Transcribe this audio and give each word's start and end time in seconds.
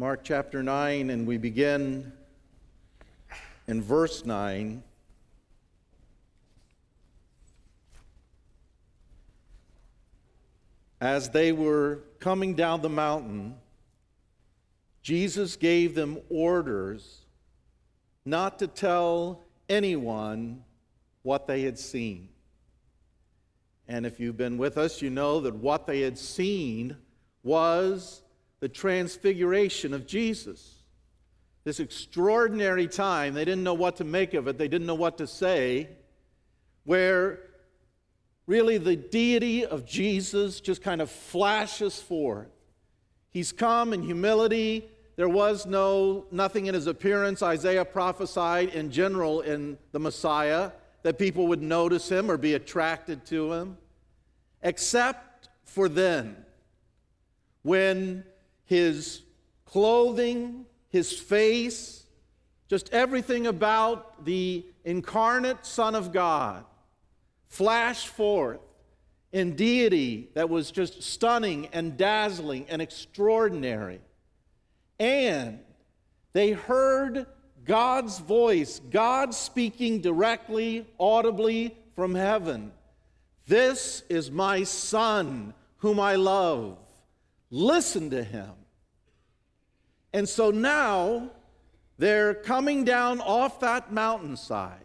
Mark 0.00 0.20
chapter 0.22 0.62
9, 0.62 1.10
and 1.10 1.26
we 1.26 1.38
begin 1.38 2.12
in 3.66 3.82
verse 3.82 4.24
9. 4.24 4.80
As 11.00 11.30
they 11.30 11.50
were 11.50 11.98
coming 12.20 12.54
down 12.54 12.80
the 12.80 12.88
mountain, 12.88 13.56
Jesus 15.02 15.56
gave 15.56 15.96
them 15.96 16.18
orders 16.30 17.22
not 18.24 18.60
to 18.60 18.68
tell 18.68 19.40
anyone 19.68 20.62
what 21.22 21.48
they 21.48 21.62
had 21.62 21.76
seen. 21.76 22.28
And 23.88 24.06
if 24.06 24.20
you've 24.20 24.36
been 24.36 24.58
with 24.58 24.78
us, 24.78 25.02
you 25.02 25.10
know 25.10 25.40
that 25.40 25.56
what 25.56 25.88
they 25.88 26.02
had 26.02 26.16
seen 26.16 26.96
was 27.42 28.22
the 28.60 28.68
transfiguration 28.68 29.94
of 29.94 30.06
Jesus. 30.06 30.74
This 31.64 31.80
extraordinary 31.80 32.88
time, 32.88 33.34
they 33.34 33.44
didn't 33.44 33.64
know 33.64 33.74
what 33.74 33.96
to 33.96 34.04
make 34.04 34.34
of 34.34 34.48
it, 34.48 34.58
they 34.58 34.68
didn't 34.68 34.86
know 34.86 34.94
what 34.94 35.18
to 35.18 35.26
say, 35.26 35.88
where 36.84 37.40
really 38.46 38.78
the 38.78 38.96
deity 38.96 39.66
of 39.66 39.84
Jesus 39.84 40.60
just 40.60 40.82
kind 40.82 41.02
of 41.02 41.10
flashes 41.10 42.00
forth. 42.00 42.48
He's 43.30 43.52
come 43.52 43.92
in 43.92 44.02
humility. 44.02 44.88
There 45.16 45.28
was 45.28 45.66
no 45.66 46.26
nothing 46.30 46.66
in 46.66 46.74
his 46.74 46.86
appearance. 46.86 47.42
Isaiah 47.42 47.84
prophesied 47.84 48.70
in 48.70 48.90
general 48.90 49.42
in 49.42 49.76
the 49.92 49.98
Messiah 49.98 50.70
that 51.02 51.18
people 51.18 51.48
would 51.48 51.62
notice 51.62 52.10
him 52.10 52.30
or 52.30 52.36
be 52.36 52.54
attracted 52.54 53.26
to 53.26 53.52
him, 53.52 53.76
except 54.62 55.48
for 55.64 55.88
then, 55.88 56.36
when 57.62 58.24
his 58.68 59.22
clothing, 59.64 60.66
his 60.90 61.18
face, 61.18 62.04
just 62.68 62.92
everything 62.92 63.46
about 63.46 64.26
the 64.26 64.64
incarnate 64.84 65.64
Son 65.64 65.94
of 65.94 66.12
God 66.12 66.64
flashed 67.48 68.08
forth 68.08 68.60
in 69.32 69.56
deity 69.56 70.28
that 70.34 70.50
was 70.50 70.70
just 70.70 71.02
stunning 71.02 71.68
and 71.72 71.96
dazzling 71.96 72.66
and 72.68 72.82
extraordinary. 72.82 74.00
And 75.00 75.60
they 76.34 76.52
heard 76.52 77.26
God's 77.64 78.18
voice, 78.18 78.82
God 78.90 79.34
speaking 79.34 80.02
directly, 80.02 80.86
audibly 80.98 81.74
from 81.94 82.14
heaven. 82.14 82.72
This 83.46 84.02
is 84.10 84.30
my 84.30 84.64
Son, 84.64 85.54
whom 85.78 85.98
I 85.98 86.16
love. 86.16 86.76
Listen 87.50 88.10
to 88.10 88.22
him. 88.22 88.52
And 90.12 90.28
so 90.28 90.50
now 90.50 91.30
they're 91.98 92.34
coming 92.34 92.84
down 92.84 93.20
off 93.20 93.60
that 93.60 93.92
mountainside. 93.92 94.84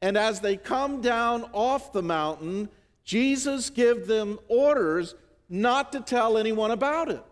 And 0.00 0.16
as 0.16 0.40
they 0.40 0.56
come 0.56 1.00
down 1.00 1.44
off 1.52 1.92
the 1.92 2.02
mountain, 2.02 2.68
Jesus 3.04 3.70
gives 3.70 4.06
them 4.08 4.38
orders 4.48 5.14
not 5.48 5.92
to 5.92 6.00
tell 6.00 6.38
anyone 6.38 6.70
about 6.70 7.10
it 7.10 7.22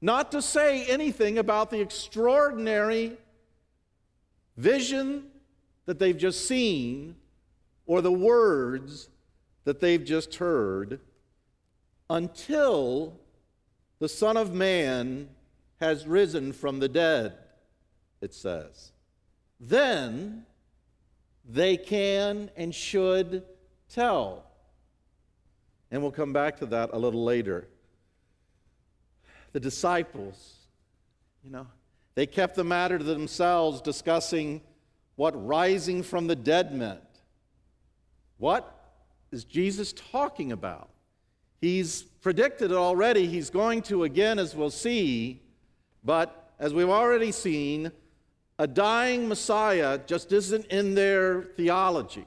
not 0.00 0.30
to 0.32 0.42
say 0.42 0.84
anything 0.86 1.38
about 1.38 1.70
the 1.70 1.80
extraordinary 1.80 3.16
vision 4.56 5.24
that 5.86 5.98
they've 5.98 6.18
just 6.18 6.46
seen 6.46 7.16
or 7.86 8.00
the 8.00 8.12
words 8.12 9.08
that 9.64 9.80
they've 9.80 10.04
just 10.04 10.36
heard 10.36 11.00
until 12.10 13.18
the 13.98 14.08
Son 14.08 14.36
of 14.36 14.52
Man 14.52 15.28
has 15.80 16.06
risen 16.06 16.52
from 16.52 16.78
the 16.78 16.88
dead, 16.88 17.34
it 18.20 18.34
says. 18.34 18.92
Then 19.60 20.46
they 21.48 21.76
can 21.76 22.50
and 22.56 22.74
should 22.74 23.42
tell. 23.88 24.44
And 25.90 26.02
we'll 26.02 26.12
come 26.12 26.32
back 26.32 26.58
to 26.58 26.66
that 26.66 26.90
a 26.92 26.98
little 26.98 27.24
later 27.24 27.68
the 29.52 29.60
disciples, 29.60 30.54
you 31.42 31.50
know, 31.50 31.66
they 32.14 32.26
kept 32.26 32.54
the 32.54 32.64
matter 32.64 32.98
to 32.98 33.04
themselves, 33.04 33.80
discussing 33.80 34.60
what 35.16 35.46
rising 35.46 36.02
from 36.02 36.26
the 36.26 36.36
dead 36.36 36.74
meant. 36.74 37.00
What 38.38 38.92
is 39.30 39.44
Jesus 39.44 39.92
talking 39.92 40.52
about? 40.52 40.90
He's 41.60 42.02
predicted 42.02 42.70
it 42.70 42.76
already. 42.76 43.26
He's 43.26 43.50
going 43.50 43.82
to 43.82 44.04
again, 44.04 44.38
as 44.38 44.54
we'll 44.54 44.70
see. 44.70 45.42
But 46.04 46.52
as 46.58 46.72
we've 46.72 46.88
already 46.88 47.32
seen, 47.32 47.90
a 48.58 48.66
dying 48.66 49.28
Messiah 49.28 49.98
just 50.06 50.32
isn't 50.32 50.66
in 50.66 50.94
their 50.94 51.42
theology, 51.56 52.26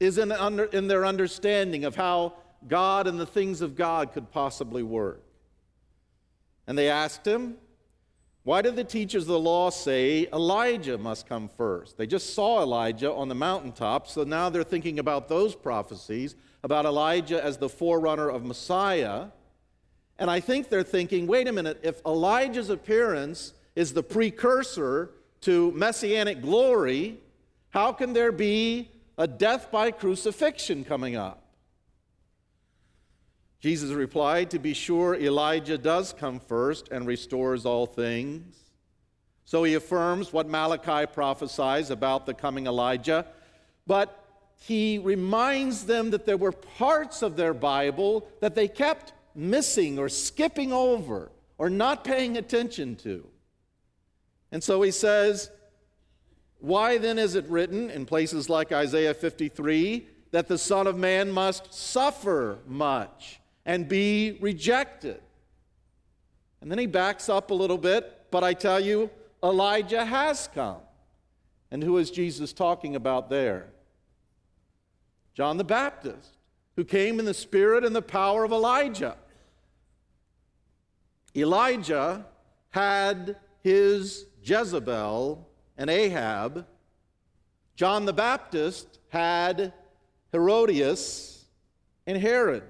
isn't 0.00 0.32
under, 0.32 0.64
in 0.64 0.88
their 0.88 1.04
understanding 1.04 1.84
of 1.84 1.96
how 1.96 2.34
God 2.68 3.06
and 3.06 3.18
the 3.18 3.26
things 3.26 3.60
of 3.60 3.76
God 3.76 4.12
could 4.12 4.30
possibly 4.30 4.82
work. 4.82 5.22
And 6.66 6.78
they 6.78 6.88
asked 6.88 7.26
him, 7.26 7.56
Why 8.44 8.62
did 8.62 8.76
the 8.76 8.84
teachers 8.84 9.24
of 9.24 9.28
the 9.28 9.38
law 9.38 9.70
say 9.70 10.28
Elijah 10.32 10.96
must 10.96 11.28
come 11.28 11.48
first? 11.48 11.98
They 11.98 12.06
just 12.06 12.34
saw 12.34 12.62
Elijah 12.62 13.12
on 13.12 13.28
the 13.28 13.34
mountaintop, 13.34 14.08
so 14.08 14.24
now 14.24 14.48
they're 14.48 14.64
thinking 14.64 14.98
about 14.98 15.28
those 15.28 15.54
prophecies 15.54 16.36
about 16.64 16.86
Elijah 16.86 17.44
as 17.44 17.58
the 17.58 17.68
forerunner 17.68 18.30
of 18.30 18.42
Messiah. 18.42 19.26
And 20.18 20.30
I 20.30 20.40
think 20.40 20.70
they're 20.70 20.82
thinking, 20.82 21.26
wait 21.26 21.46
a 21.46 21.52
minute, 21.52 21.78
if 21.82 22.00
Elijah's 22.06 22.70
appearance 22.70 23.52
is 23.76 23.92
the 23.92 24.02
precursor 24.02 25.10
to 25.42 25.70
messianic 25.72 26.40
glory, 26.40 27.18
how 27.68 27.92
can 27.92 28.14
there 28.14 28.32
be 28.32 28.88
a 29.18 29.28
death 29.28 29.70
by 29.70 29.90
crucifixion 29.90 30.84
coming 30.84 31.16
up? 31.16 31.44
Jesus 33.60 33.90
replied, 33.90 34.50
To 34.50 34.58
be 34.58 34.72
sure, 34.72 35.14
Elijah 35.14 35.76
does 35.76 36.14
come 36.14 36.40
first 36.40 36.88
and 36.88 37.06
restores 37.06 37.66
all 37.66 37.84
things. 37.84 38.56
So 39.44 39.64
he 39.64 39.74
affirms 39.74 40.32
what 40.32 40.48
Malachi 40.48 41.12
prophesies 41.12 41.90
about 41.90 42.24
the 42.24 42.32
coming 42.32 42.66
Elijah, 42.66 43.26
but 43.86 44.23
he 44.60 44.98
reminds 44.98 45.84
them 45.84 46.10
that 46.10 46.26
there 46.26 46.36
were 46.36 46.52
parts 46.52 47.22
of 47.22 47.36
their 47.36 47.54
Bible 47.54 48.26
that 48.40 48.54
they 48.54 48.68
kept 48.68 49.12
missing 49.34 49.98
or 49.98 50.08
skipping 50.08 50.72
over 50.72 51.30
or 51.58 51.68
not 51.68 52.04
paying 52.04 52.36
attention 52.36 52.96
to. 52.96 53.26
And 54.52 54.62
so 54.62 54.82
he 54.82 54.90
says, 54.90 55.50
Why 56.60 56.98
then 56.98 57.18
is 57.18 57.34
it 57.34 57.46
written 57.48 57.90
in 57.90 58.06
places 58.06 58.48
like 58.48 58.72
Isaiah 58.72 59.14
53 59.14 60.06
that 60.30 60.48
the 60.48 60.58
Son 60.58 60.86
of 60.86 60.96
Man 60.96 61.30
must 61.30 61.74
suffer 61.74 62.58
much? 62.66 63.40
and 63.66 63.88
be 63.88 64.36
rejected. 64.40 65.20
And 66.60 66.70
then 66.70 66.78
he 66.78 66.86
backs 66.86 67.28
up 67.28 67.50
a 67.50 67.54
little 67.54 67.78
bit, 67.78 68.26
but 68.30 68.44
I 68.44 68.54
tell 68.54 68.80
you, 68.80 69.10
Elijah 69.42 70.04
has 70.04 70.48
come. 70.54 70.78
And 71.70 71.82
who 71.82 71.98
is 71.98 72.10
Jesus 72.10 72.52
talking 72.52 72.96
about 72.96 73.28
there? 73.28 73.68
John 75.34 75.56
the 75.56 75.64
Baptist, 75.64 76.38
who 76.76 76.84
came 76.84 77.18
in 77.18 77.24
the 77.24 77.34
spirit 77.34 77.84
and 77.84 77.94
the 77.94 78.02
power 78.02 78.44
of 78.44 78.52
Elijah. 78.52 79.16
Elijah 81.36 82.24
had 82.70 83.36
his 83.62 84.26
Jezebel 84.42 85.48
and 85.76 85.90
Ahab. 85.90 86.66
John 87.76 88.04
the 88.04 88.12
Baptist 88.12 89.00
had 89.08 89.72
Herodias 90.32 91.44
and 92.06 92.16
Herod. 92.16 92.62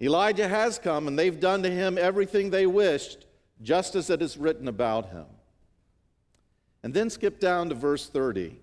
Elijah 0.00 0.48
has 0.48 0.78
come, 0.78 1.08
and 1.08 1.18
they've 1.18 1.40
done 1.40 1.62
to 1.62 1.70
him 1.70 1.98
everything 1.98 2.50
they 2.50 2.66
wished, 2.66 3.26
just 3.62 3.94
as 3.94 4.10
it 4.10 4.22
is 4.22 4.36
written 4.36 4.68
about 4.68 5.10
him. 5.10 5.26
And 6.82 6.94
then 6.94 7.10
skip 7.10 7.40
down 7.40 7.70
to 7.70 7.74
verse 7.74 8.08
30. 8.08 8.60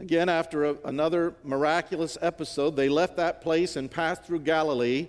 Again, 0.00 0.30
after 0.30 0.64
a, 0.64 0.76
another 0.86 1.34
miraculous 1.44 2.16
episode, 2.22 2.74
they 2.74 2.88
left 2.88 3.18
that 3.18 3.42
place 3.42 3.76
and 3.76 3.90
passed 3.90 4.24
through 4.24 4.40
Galilee. 4.40 5.08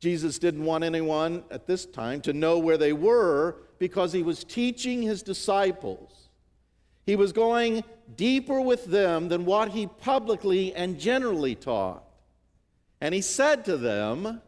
Jesus 0.00 0.38
didn't 0.38 0.64
want 0.64 0.84
anyone 0.84 1.44
at 1.50 1.66
this 1.66 1.84
time 1.84 2.22
to 2.22 2.32
know 2.32 2.58
where 2.58 2.78
they 2.78 2.94
were 2.94 3.56
because 3.78 4.10
he 4.10 4.22
was 4.22 4.42
teaching 4.42 5.02
his 5.02 5.22
disciples. 5.22 6.30
He 7.04 7.14
was 7.14 7.32
going 7.32 7.84
deeper 8.16 8.58
with 8.58 8.86
them 8.86 9.28
than 9.28 9.44
what 9.44 9.68
he 9.68 9.86
publicly 9.86 10.74
and 10.74 10.98
generally 10.98 11.54
taught. 11.54 12.02
And 13.02 13.14
he 13.14 13.20
said 13.20 13.66
to 13.66 13.76
them, 13.76 14.40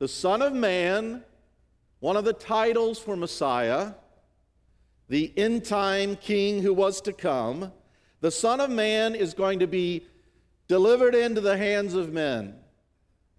The 0.00 0.08
Son 0.08 0.42
of 0.42 0.52
Man, 0.52 1.24
one 2.00 2.18
of 2.18 2.26
the 2.26 2.34
titles 2.34 2.98
for 2.98 3.16
Messiah, 3.16 3.92
the 5.08 5.32
end 5.34 5.64
time 5.64 6.14
king 6.16 6.62
who 6.62 6.74
was 6.74 7.00
to 7.02 7.14
come, 7.14 7.72
the 8.20 8.30
Son 8.30 8.60
of 8.60 8.70
Man 8.70 9.14
is 9.14 9.34
going 9.34 9.60
to 9.60 9.66
be 9.66 10.06
delivered 10.66 11.14
into 11.14 11.40
the 11.40 11.56
hands 11.56 11.94
of 11.94 12.12
men. 12.12 12.54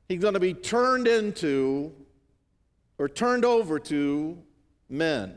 He's 0.07 0.19
going 0.19 0.33
to 0.33 0.39
be 0.39 0.53
turned 0.53 1.07
into 1.07 1.93
or 2.97 3.07
turned 3.07 3.45
over 3.45 3.79
to 3.79 4.37
men. 4.89 5.35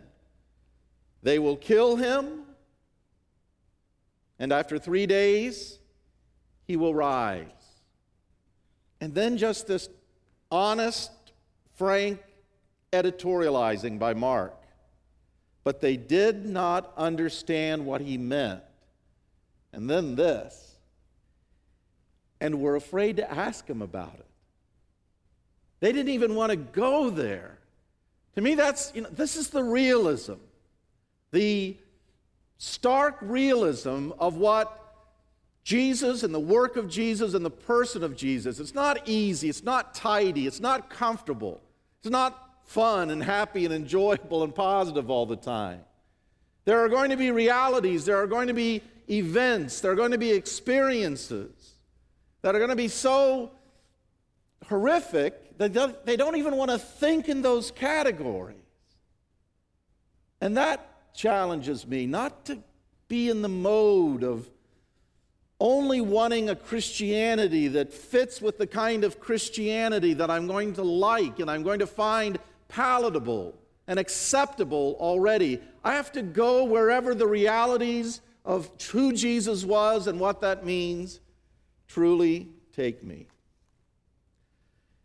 They 1.23 1.39
will 1.39 1.57
kill 1.57 1.97
him, 1.97 2.43
and 4.39 4.53
after 4.53 4.79
three 4.79 5.07
days, 5.07 5.79
he 6.67 6.77
will 6.77 6.95
rise. 6.95 7.47
And 9.01 9.15
then 9.15 9.37
just 9.37 9.67
this 9.67 9.89
honest, 10.51 11.11
frank 11.75 12.21
editorializing 12.93 13.99
by 13.99 14.15
Mark. 14.15 14.55
But 15.65 15.81
they 15.81 15.97
did 15.97 16.45
not 16.45 16.93
understand 16.97 17.87
what 17.87 18.01
he 18.01 18.19
meant. 18.19 18.63
And 19.73 19.89
then 19.89 20.15
this. 20.15 20.77
And 22.41 22.61
were 22.61 22.77
afraid 22.77 23.17
to 23.17 23.31
ask 23.31 23.69
him 23.69 23.83
about 23.83 24.15
it. 24.15 24.27
They 25.81 25.93
didn't 25.93 26.13
even 26.13 26.35
want 26.35 26.51
to 26.51 26.57
go 26.57 27.11
there. 27.11 27.59
To 28.35 28.41
me, 28.41 28.55
that's, 28.55 28.93
you 28.95 29.03
know, 29.03 29.09
this 29.11 29.37
is 29.37 29.51
the 29.51 29.63
realism, 29.63 30.35
the 31.33 31.77
stark 32.59 33.19
realism 33.21 34.11
of 34.19 34.37
what 34.37 34.79
Jesus 35.65 36.23
and 36.23 36.35
the 36.35 36.41
work 36.41 36.77
of 36.77 36.89
Jesus 36.89 37.35
and 37.35 37.45
the 37.45 37.51
person 37.51 38.03
of 38.03 38.17
Jesus. 38.17 38.59
It's 38.59 38.75
not 38.75 39.09
easy, 39.09 39.49
it's 39.49 39.63
not 39.63 39.95
tidy, 39.95 40.47
it's 40.47 40.61
not 40.61 40.89
comfortable, 40.89 41.61
it's 42.01 42.11
not 42.11 42.51
fun 42.65 43.11
and 43.11 43.23
happy 43.23 43.65
and 43.65 43.75
enjoyable 43.75 44.43
and 44.45 44.55
positive 44.55 45.11
all 45.11 45.27
the 45.27 45.37
time. 45.37 45.81
There 46.65 46.81
are 46.81 46.89
going 46.89 47.11
to 47.11 47.17
be 47.17 47.31
realities, 47.31 48.05
there 48.05 48.17
are 48.17 48.27
going 48.27 48.49
to 48.49 48.55
be 48.55 48.83
events, 49.13 49.81
there 49.81 49.93
are 49.93 49.97
going 49.97 50.13
to 50.13 50.19
be 50.19 50.33
experiences 50.33 51.75
that 52.43 52.55
are 52.55 52.59
going 52.59 52.71
to 52.71 52.77
be 52.77 52.89
so 52.89 53.53
horrific 54.67 55.59
that 55.59 56.05
they 56.07 56.17
don't 56.17 56.37
even 56.37 56.57
want 56.57 56.71
to 56.71 56.79
think 56.79 57.29
in 57.29 57.43
those 57.43 57.71
categories. 57.71 58.57
And 60.41 60.57
that 60.57 61.15
challenges 61.15 61.87
me 61.87 62.07
not 62.07 62.47
to 62.47 62.59
be 63.09 63.29
in 63.29 63.43
the 63.43 63.49
mode 63.49 64.25
of 64.25 64.49
only 65.61 66.01
wanting 66.01 66.51
a 66.51 66.57
Christianity 66.57 67.69
that 67.69 67.93
fits 67.93 68.41
with 68.41 68.59
the 68.59 68.67
kind 68.67 69.05
of 69.05 69.21
Christianity 69.21 70.15
that 70.15 70.29
I'm 70.29 70.49
going 70.49 70.73
to 70.75 70.83
like 70.83 71.39
and 71.39 71.49
I'm 71.49 71.63
going 71.63 71.79
to 71.79 71.87
find 71.87 72.39
palatable 72.67 73.55
and 73.87 73.99
acceptable 73.99 74.97
already. 74.99 75.61
I 75.85 75.95
have 75.95 76.11
to 76.13 76.23
go 76.23 76.65
wherever 76.65 77.15
the 77.15 77.29
realities 77.29 78.21
of 78.45 78.71
who 78.91 79.13
Jesus 79.13 79.65
was 79.65 80.07
and 80.07 80.19
what 80.19 80.41
that 80.41 80.65
means 80.65 81.21
truly 81.89 82.49
take 82.75 83.05
me. 83.05 83.29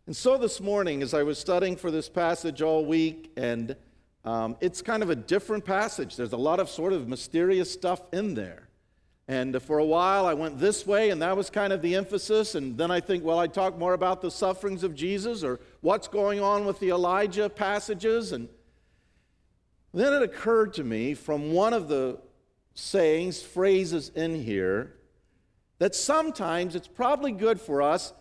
And 0.06 0.16
so 0.16 0.38
this 0.38 0.60
morning, 0.60 1.02
as 1.02 1.12
I 1.12 1.22
was 1.22 1.38
studying 1.38 1.76
for 1.76 1.90
this 1.90 2.08
passage 2.08 2.62
all 2.62 2.86
week, 2.86 3.30
and 3.36 3.76
um, 4.24 4.56
it's 4.60 4.80
kind 4.80 5.02
of 5.02 5.10
a 5.10 5.16
different 5.16 5.64
passage, 5.64 6.16
there's 6.16 6.32
a 6.32 6.38
lot 6.38 6.60
of 6.60 6.70
sort 6.70 6.94
of 6.94 7.08
mysterious 7.08 7.70
stuff 7.70 8.00
in 8.12 8.34
there. 8.34 8.68
And 9.30 9.60
for 9.62 9.76
a 9.78 9.84
while, 9.84 10.24
I 10.24 10.32
went 10.32 10.58
this 10.58 10.86
way, 10.86 11.10
and 11.10 11.20
that 11.20 11.36
was 11.36 11.50
kind 11.50 11.74
of 11.74 11.82
the 11.82 11.94
emphasis. 11.94 12.54
And 12.54 12.78
then 12.78 12.90
I 12.90 13.00
think, 13.00 13.22
well, 13.22 13.38
I 13.38 13.46
talk 13.46 13.78
more 13.78 13.92
about 13.92 14.22
the 14.22 14.30
sufferings 14.30 14.82
of 14.82 14.94
Jesus 14.94 15.44
or 15.44 15.60
what's 15.82 16.08
going 16.08 16.40
on 16.40 16.64
with 16.64 16.80
the 16.80 16.88
Elijah 16.88 17.50
passages. 17.50 18.32
And 18.32 18.48
then 19.92 20.14
it 20.14 20.22
occurred 20.22 20.72
to 20.74 20.84
me 20.84 21.12
from 21.12 21.52
one 21.52 21.74
of 21.74 21.88
the 21.88 22.18
sayings, 22.78 23.42
phrases 23.42 24.10
in 24.14 24.34
here, 24.34 24.94
that 25.78 25.94
sometimes 25.94 26.76
it's 26.76 26.88
probably 26.88 27.32
good 27.32 27.60
for 27.60 27.82
us, 27.82 28.12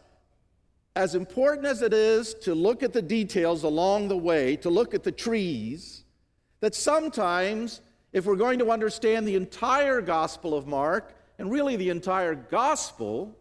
as 0.95 1.13
important 1.13 1.67
as 1.67 1.83
it 1.83 1.93
is 1.93 2.33
to 2.33 2.55
look 2.55 2.81
at 2.81 2.91
the 2.91 3.01
details 3.01 3.63
along 3.63 4.07
the 4.07 4.17
way, 4.17 4.55
to 4.55 4.69
look 4.69 4.95
at 4.95 5.03
the 5.03 5.11
trees, 5.11 6.03
that 6.59 6.73
sometimes 6.73 7.81
if 8.13 8.25
we're 8.25 8.35
going 8.35 8.57
to 8.57 8.71
understand 8.71 9.27
the 9.27 9.35
entire 9.35 10.01
Gospel 10.01 10.55
of 10.55 10.65
Mark, 10.65 11.13
and 11.37 11.51
really 11.51 11.75
the 11.75 11.89
entire 11.89 12.33
Gospel 12.33 13.37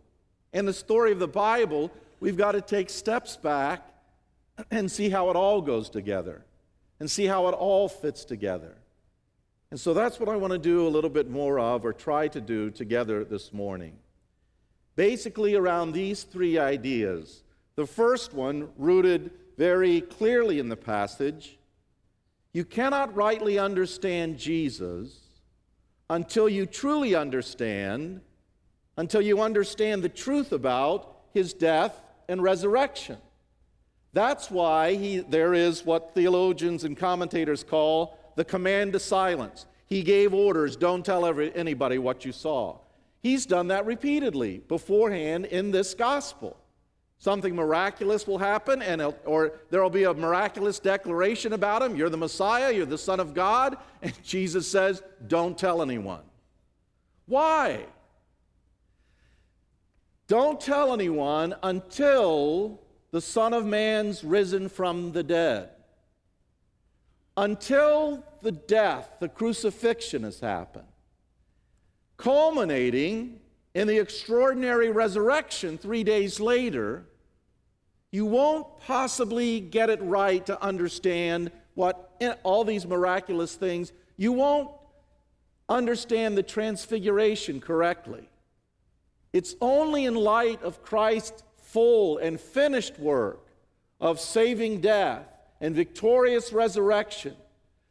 and 0.53 0.69
the 0.69 0.73
story 0.75 1.13
of 1.13 1.19
the 1.19 1.27
Bible, 1.27 1.91
we've 2.21 2.37
got 2.37 2.53
to 2.53 2.61
take 2.61 2.91
steps 2.91 3.37
back 3.37 3.89
and 4.71 4.91
see 4.91 5.09
how 5.09 5.31
it 5.31 5.37
all 5.37 5.63
goes 5.63 5.89
together 5.89 6.45
and 7.01 7.11
see 7.11 7.25
how 7.25 7.49
it 7.49 7.53
all 7.53 7.89
fits 7.89 8.27
together. 8.27 8.77
And 9.71 9.81
so 9.81 9.93
that's 9.93 10.21
what 10.21 10.29
I 10.29 10.37
want 10.37 10.53
to 10.53 10.59
do 10.59 10.87
a 10.87 10.89
little 10.89 11.11
bit 11.11 11.29
more 11.29 11.59
of, 11.59 11.85
or 11.85 11.93
try 11.93 12.29
to 12.29 12.41
do 12.41 12.71
together 12.71 13.25
this 13.25 13.53
morning. 13.53 13.99
Basically, 14.95 15.55
around 15.55 15.93
these 15.93 16.23
three 16.23 16.59
ideas. 16.59 17.43
The 17.75 17.87
first 17.87 18.33
one, 18.33 18.69
rooted 18.79 19.31
very 19.59 20.01
clearly 20.01 20.59
in 20.59 20.69
the 20.69 20.77
passage, 20.77 21.59
you 22.53 22.65
cannot 22.65 23.15
rightly 23.15 23.59
understand 23.59 24.39
Jesus 24.39 25.19
until 26.09 26.49
you 26.49 26.65
truly 26.65 27.15
understand, 27.15 28.21
until 28.97 29.21
you 29.21 29.43
understand 29.43 30.03
the 30.03 30.09
truth 30.09 30.53
about 30.53 31.17
his 31.35 31.53
death 31.53 32.01
and 32.29 32.43
resurrection. 32.43 33.19
That's 34.13 34.51
why 34.51 34.95
he, 34.95 35.19
there 35.19 35.53
is 35.53 35.85
what 35.85 36.15
theologians 36.15 36.85
and 36.85 36.97
commentators 36.97 37.63
call 37.63 38.19
the 38.37 38.45
command 38.45 38.93
to 38.93 39.01
silence. 39.01 39.67
He 39.87 40.03
gave 40.03 40.33
orders 40.33 40.77
don't 40.77 41.05
tell 41.05 41.27
every, 41.27 41.55
anybody 41.55 41.99
what 41.99 42.25
you 42.25 42.33
saw. 42.33 42.79
He's 43.21 43.45
done 43.47 43.69
that 43.69 43.87
repeatedly 43.87 44.59
beforehand 44.59 45.47
in 45.47 45.73
this 45.73 45.95
gospel. 45.95 46.57
Something 47.19 47.57
miraculous 47.57 48.27
will 48.27 48.39
happen, 48.39 48.83
and 48.83 49.03
or 49.25 49.55
there 49.71 49.83
will 49.83 49.91
be 49.91 50.05
a 50.05 50.13
miraculous 50.13 50.79
declaration 50.79 51.55
about 51.55 51.83
him. 51.83 51.97
You're 51.97 52.11
the 52.11 52.17
Messiah, 52.19 52.73
you're 52.73 52.87
the 52.87 52.99
Son 52.99 53.21
of 53.21 53.35
God. 53.35 53.79
And 54.03 54.13
Jesus 54.23 54.69
says, 54.71 55.03
Don't 55.27 55.57
tell 55.57 55.83
anyone. 55.83 56.23
Why? 57.25 57.87
Don't 60.29 60.61
tell 60.61 60.93
anyone 60.93 61.55
until 61.63 62.83
the 63.13 63.21
Son 63.21 63.55
of 63.55 63.65
Man's 63.65 64.23
risen 64.23 64.69
from 64.69 65.13
the 65.13 65.23
dead. 65.23 65.71
Until 67.37 68.25
the 68.41 68.53
death, 68.53 69.17
the 69.21 69.29
crucifixion 69.29 70.23
has 70.23 70.41
happened, 70.41 70.87
culminating 72.17 73.41
in 73.75 73.87
the 73.87 73.99
extraordinary 73.99 74.91
resurrection 74.91 75.77
three 75.77 76.03
days 76.03 76.41
later, 76.41 77.05
you 78.11 78.25
won't 78.25 78.81
possibly 78.81 79.61
get 79.61 79.91
it 79.91 80.01
right 80.01 80.47
to 80.47 80.61
understand 80.63 81.51
what 81.75 82.11
all 82.43 82.65
these 82.65 82.87
miraculous 82.87 83.55
things, 83.55 83.93
you 84.17 84.33
won't 84.33 84.71
understand 85.69 86.39
the 86.39 86.43
transfiguration 86.43 87.61
correctly. 87.61 88.31
It's 89.35 89.55
only 89.61 90.07
in 90.07 90.15
light 90.15 90.63
of 90.63 90.83
Christ's 90.83 91.43
full 91.59 92.17
and 92.17 92.41
finished 92.41 92.99
work 92.99 93.47
of 94.01 94.19
saving 94.21 94.81
death 94.81 95.27
and 95.61 95.75
victorious 95.75 96.53
resurrection 96.53 97.35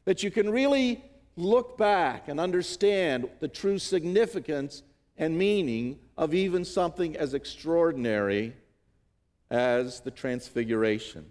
that 0.06 0.24
you 0.24 0.32
can 0.32 0.50
really 0.50 1.04
look 1.36 1.78
back 1.78 2.28
and 2.28 2.40
understand 2.40 3.30
the 3.40 3.48
true 3.48 3.80
significance 3.80 4.84
and 5.18 5.38
meaning 5.38 6.00
of 6.18 6.34
even 6.34 6.64
something 6.64 7.16
as 7.18 7.34
extraordinary 7.34 8.54
as 9.50 10.02
the 10.02 10.12
transfiguration. 10.12 11.26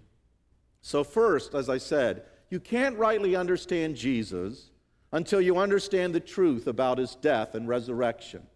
So, 0.82 1.04
first, 1.04 1.54
as 1.54 1.68
I 1.68 1.78
said, 1.78 2.24
you 2.50 2.60
can't 2.60 2.96
rightly 2.98 3.34
understand 3.36 3.96
Jesus 3.96 4.70
until 5.12 5.40
you 5.40 5.58
understand 5.58 6.14
the 6.14 6.20
truth 6.20 6.66
about 6.66 6.98
his 6.98 7.14
death 7.14 7.54
and 7.54 7.68
resurrection. 7.68 8.46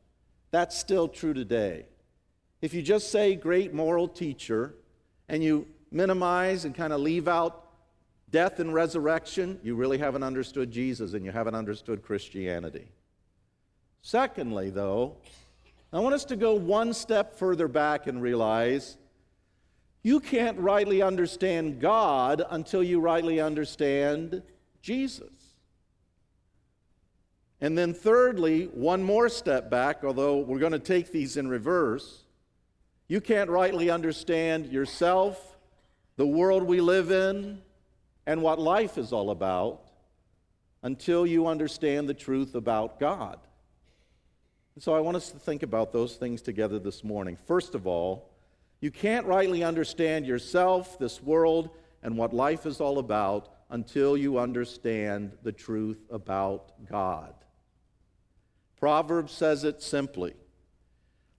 That's 0.51 0.77
still 0.77 1.09
true 1.09 1.35
today. 1.35 1.87
If 2.61 2.75
you 2.75 2.83
just 2.83 3.11
say 3.11 3.37
great 3.37 3.73
moral 3.73 4.09
teacher 4.09 4.75
and 5.29 5.43
you 5.43 5.67
minimize 5.91 6.65
and 6.65 6.75
kind 6.75 6.93
of 6.93 7.01
leave 7.01 7.29
out 7.29 7.68
death 8.31 8.61
and 8.61 8.75
resurrection, 8.75 9.59
you 9.63 9.75
really 9.75 9.99
haven't 9.99 10.23
understood 10.23 10.71
Jesus 10.71 11.15
and 11.15 11.25
you 11.25 11.31
haven't 11.31 11.55
understood 11.55 12.03
Christianity. 12.03 12.89
Secondly, 14.03 14.71
though, 14.71 15.17
I 15.93 16.01
want 16.01 16.15
us 16.15 16.25
to 16.27 16.37
go 16.37 16.55
one 16.55 16.93
step 16.93 17.35
further 17.35 17.69
back 17.69 18.07
and 18.07 18.21
realize 18.21 18.99
you 20.03 20.21
can't 20.21 20.59
rightly 20.59 21.03
understand 21.03 21.81
God 21.81 22.43
until 22.51 22.83
you 22.83 23.01
rightly 23.01 23.41
understand 23.41 24.43
Jesus. 24.83 25.31
And 27.61 27.77
then, 27.77 27.93
thirdly, 27.93 28.67
one 28.67 29.03
more 29.03 29.29
step 29.29 29.69
back, 29.69 30.05
although 30.05 30.39
we're 30.39 30.61
going 30.61 30.73
to 30.73 30.79
take 30.79 31.11
these 31.11 31.37
in 31.37 31.49
reverse. 31.49 32.23
You 33.09 33.21
can't 33.21 33.51
rightly 33.51 33.91
understand 33.91 34.67
yourself, 34.67 35.57
the 36.17 36.27
world 36.27 36.63
we 36.63 36.81
live 36.81 37.11
in, 37.11 37.61
and 38.29 38.43
what 38.43 38.59
life 38.59 38.99
is 38.99 39.11
all 39.11 39.31
about 39.31 39.81
until 40.83 41.27
you 41.27 41.47
understand 41.47 42.07
the 42.07 42.13
truth 42.13 42.55
about 42.55 43.01
God. 43.01 43.39
And 44.75 44.85
so 44.85 44.95
I 44.95 45.01
want 45.01 45.17
us 45.17 45.31
to 45.31 45.39
think 45.39 45.63
about 45.63 45.95
those 45.95 46.17
things 46.17 46.43
together 46.43 46.79
this 46.79 47.03
morning. 47.03 47.39
First 47.47 47.75
of 47.75 47.87
all, 47.87 48.31
you 48.83 48.91
can't 48.91 49.25
rightly 49.25 49.65
understand 49.65 50.27
yourself, 50.27 50.99
this 50.99 51.23
world, 51.23 51.71
and 52.03 52.19
what 52.19 52.35
life 52.35 52.67
is 52.67 52.83
all 52.83 52.99
about 52.99 53.49
until 53.71 54.15
you 54.15 54.39
understand 54.39 55.33
the 55.43 55.51
truth 55.51 56.05
about 56.11 56.87
God. 56.87 57.33
Proverbs 58.79 59.33
says 59.33 59.65
it 59.65 59.83
simply 59.83 60.35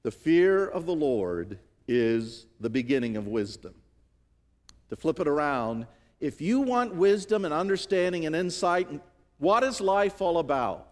The 0.01 0.11
fear 0.11 0.67
of 0.67 0.87
the 0.87 0.95
Lord 0.95 1.59
is 1.87 2.47
the 2.59 2.71
beginning 2.71 3.15
of 3.15 3.27
wisdom. 3.27 3.75
To 4.89 4.95
flip 4.95 5.19
it 5.19 5.27
around, 5.27 5.85
if 6.19 6.41
you 6.41 6.59
want 6.61 6.95
wisdom 6.95 7.45
and 7.45 7.53
understanding 7.53 8.25
and 8.25 8.35
insight, 8.35 8.87
what 9.37 9.63
is 9.63 9.79
life 9.79 10.21
all 10.21 10.37
about? 10.37 10.87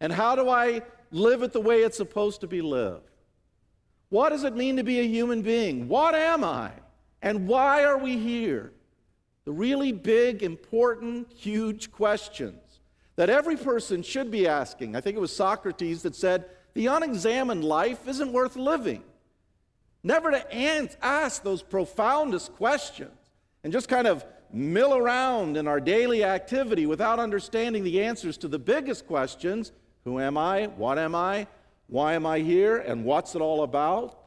And 0.00 0.12
how 0.12 0.34
do 0.34 0.48
I 0.48 0.82
live 1.12 1.42
it 1.42 1.52
the 1.52 1.60
way 1.60 1.82
it's 1.82 1.96
supposed 1.96 2.40
to 2.40 2.48
be 2.48 2.60
lived? 2.60 3.08
What 4.08 4.30
does 4.30 4.44
it 4.44 4.56
mean 4.56 4.76
to 4.76 4.82
be 4.82 5.00
a 5.00 5.06
human 5.06 5.42
being? 5.42 5.88
What 5.88 6.14
am 6.14 6.42
I? 6.44 6.72
And 7.22 7.46
why 7.46 7.84
are 7.84 7.98
we 7.98 8.18
here? 8.18 8.72
The 9.44 9.52
really 9.52 9.92
big, 9.92 10.42
important, 10.42 11.32
huge 11.32 11.90
questions 11.92 12.58
that 13.16 13.30
every 13.30 13.56
person 13.56 14.02
should 14.02 14.30
be 14.30 14.48
asking. 14.48 14.96
I 14.96 15.00
think 15.00 15.16
it 15.16 15.20
was 15.20 15.34
Socrates 15.34 16.02
that 16.02 16.16
said, 16.16 16.46
The 16.74 16.86
unexamined 16.86 17.64
life 17.64 18.08
isn't 18.08 18.32
worth 18.32 18.56
living. 18.56 19.04
Never 20.02 20.32
to 20.32 21.04
ask 21.04 21.42
those 21.42 21.62
profoundest 21.62 22.52
questions 22.54 23.12
and 23.64 23.72
just 23.72 23.88
kind 23.88 24.06
of 24.06 24.24
mill 24.52 24.94
around 24.94 25.56
in 25.56 25.66
our 25.66 25.80
daily 25.80 26.24
activity 26.24 26.86
without 26.86 27.18
understanding 27.18 27.84
the 27.84 28.02
answers 28.02 28.36
to 28.38 28.48
the 28.48 28.58
biggest 28.58 29.06
questions 29.06 29.72
who 30.04 30.18
am 30.18 30.36
I? 30.36 30.66
What 30.66 30.98
am 30.98 31.14
I? 31.14 31.46
Why 31.86 32.14
am 32.14 32.26
I 32.26 32.40
here? 32.40 32.78
And 32.78 33.04
what's 33.04 33.34
it 33.34 33.40
all 33.40 33.62
about? 33.62 34.18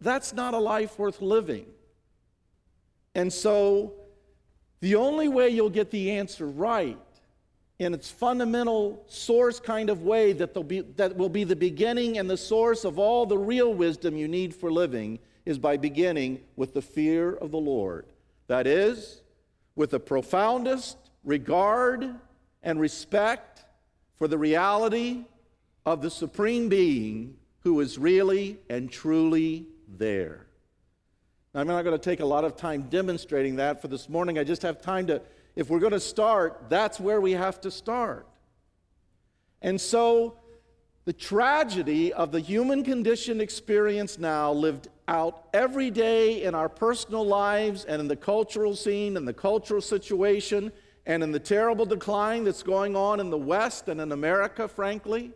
That's 0.00 0.34
not 0.34 0.52
a 0.52 0.58
life 0.58 0.98
worth 0.98 1.22
living. 1.22 1.66
And 3.14 3.32
so, 3.32 3.94
the 4.80 4.96
only 4.96 5.28
way 5.28 5.48
you'll 5.48 5.70
get 5.70 5.90
the 5.90 6.10
answer 6.12 6.46
right 6.46 6.98
in 7.78 7.94
its 7.94 8.10
fundamental 8.10 9.04
source 9.08 9.60
kind 9.60 9.90
of 9.90 10.02
way 10.02 10.32
that, 10.32 10.68
be, 10.68 10.80
that 10.80 11.16
will 11.16 11.28
be 11.28 11.44
the 11.44 11.56
beginning 11.56 12.18
and 12.18 12.28
the 12.28 12.36
source 12.36 12.84
of 12.84 12.98
all 12.98 13.24
the 13.24 13.38
real 13.38 13.72
wisdom 13.72 14.16
you 14.16 14.28
need 14.28 14.54
for 14.54 14.70
living 14.70 15.18
is 15.44 15.58
by 15.58 15.76
beginning 15.76 16.40
with 16.56 16.74
the 16.74 16.82
fear 16.82 17.32
of 17.34 17.50
the 17.50 17.58
Lord. 17.58 18.06
That 18.46 18.66
is, 18.66 19.22
with 19.74 19.90
the 19.90 20.00
profoundest 20.00 20.96
regard 21.24 22.14
and 22.62 22.80
respect 22.80 23.64
for 24.16 24.28
the 24.28 24.38
reality 24.38 25.24
of 25.84 26.02
the 26.02 26.10
Supreme 26.10 26.68
Being 26.68 27.36
who 27.60 27.80
is 27.80 27.98
really 27.98 28.58
and 28.68 28.90
truly 28.90 29.66
there. 29.88 30.46
Now, 31.54 31.60
I'm 31.60 31.66
not 31.66 31.82
going 31.82 31.98
to 31.98 32.02
take 32.02 32.20
a 32.20 32.26
lot 32.26 32.44
of 32.44 32.56
time 32.56 32.82
demonstrating 32.88 33.56
that 33.56 33.80
for 33.80 33.88
this 33.88 34.08
morning. 34.08 34.38
I 34.38 34.44
just 34.44 34.62
have 34.62 34.80
time 34.80 35.06
to, 35.08 35.22
if 35.54 35.68
we're 35.68 35.80
going 35.80 35.92
to 35.92 36.00
start, 36.00 36.64
that's 36.68 36.98
where 36.98 37.20
we 37.20 37.32
have 37.32 37.60
to 37.62 37.70
start. 37.70 38.26
And 39.60 39.80
so, 39.80 40.38
the 41.04 41.12
tragedy 41.12 42.12
of 42.12 42.32
the 42.32 42.40
human 42.40 42.84
condition 42.84 43.40
experience 43.40 44.18
now 44.18 44.52
lived 44.52 44.88
out 45.08 45.48
every 45.52 45.90
day 45.90 46.42
in 46.42 46.54
our 46.54 46.68
personal 46.68 47.24
lives 47.24 47.84
and 47.84 48.00
in 48.00 48.08
the 48.08 48.16
cultural 48.16 48.74
scene 48.76 49.16
and 49.16 49.26
the 49.26 49.32
cultural 49.32 49.80
situation 49.80 50.72
and 51.06 51.22
in 51.22 51.32
the 51.32 51.40
terrible 51.40 51.84
decline 51.84 52.44
that's 52.44 52.62
going 52.62 52.94
on 52.94 53.20
in 53.20 53.30
the 53.30 53.38
West 53.38 53.88
and 53.88 54.00
in 54.00 54.12
America, 54.12 54.68
frankly, 54.68 55.32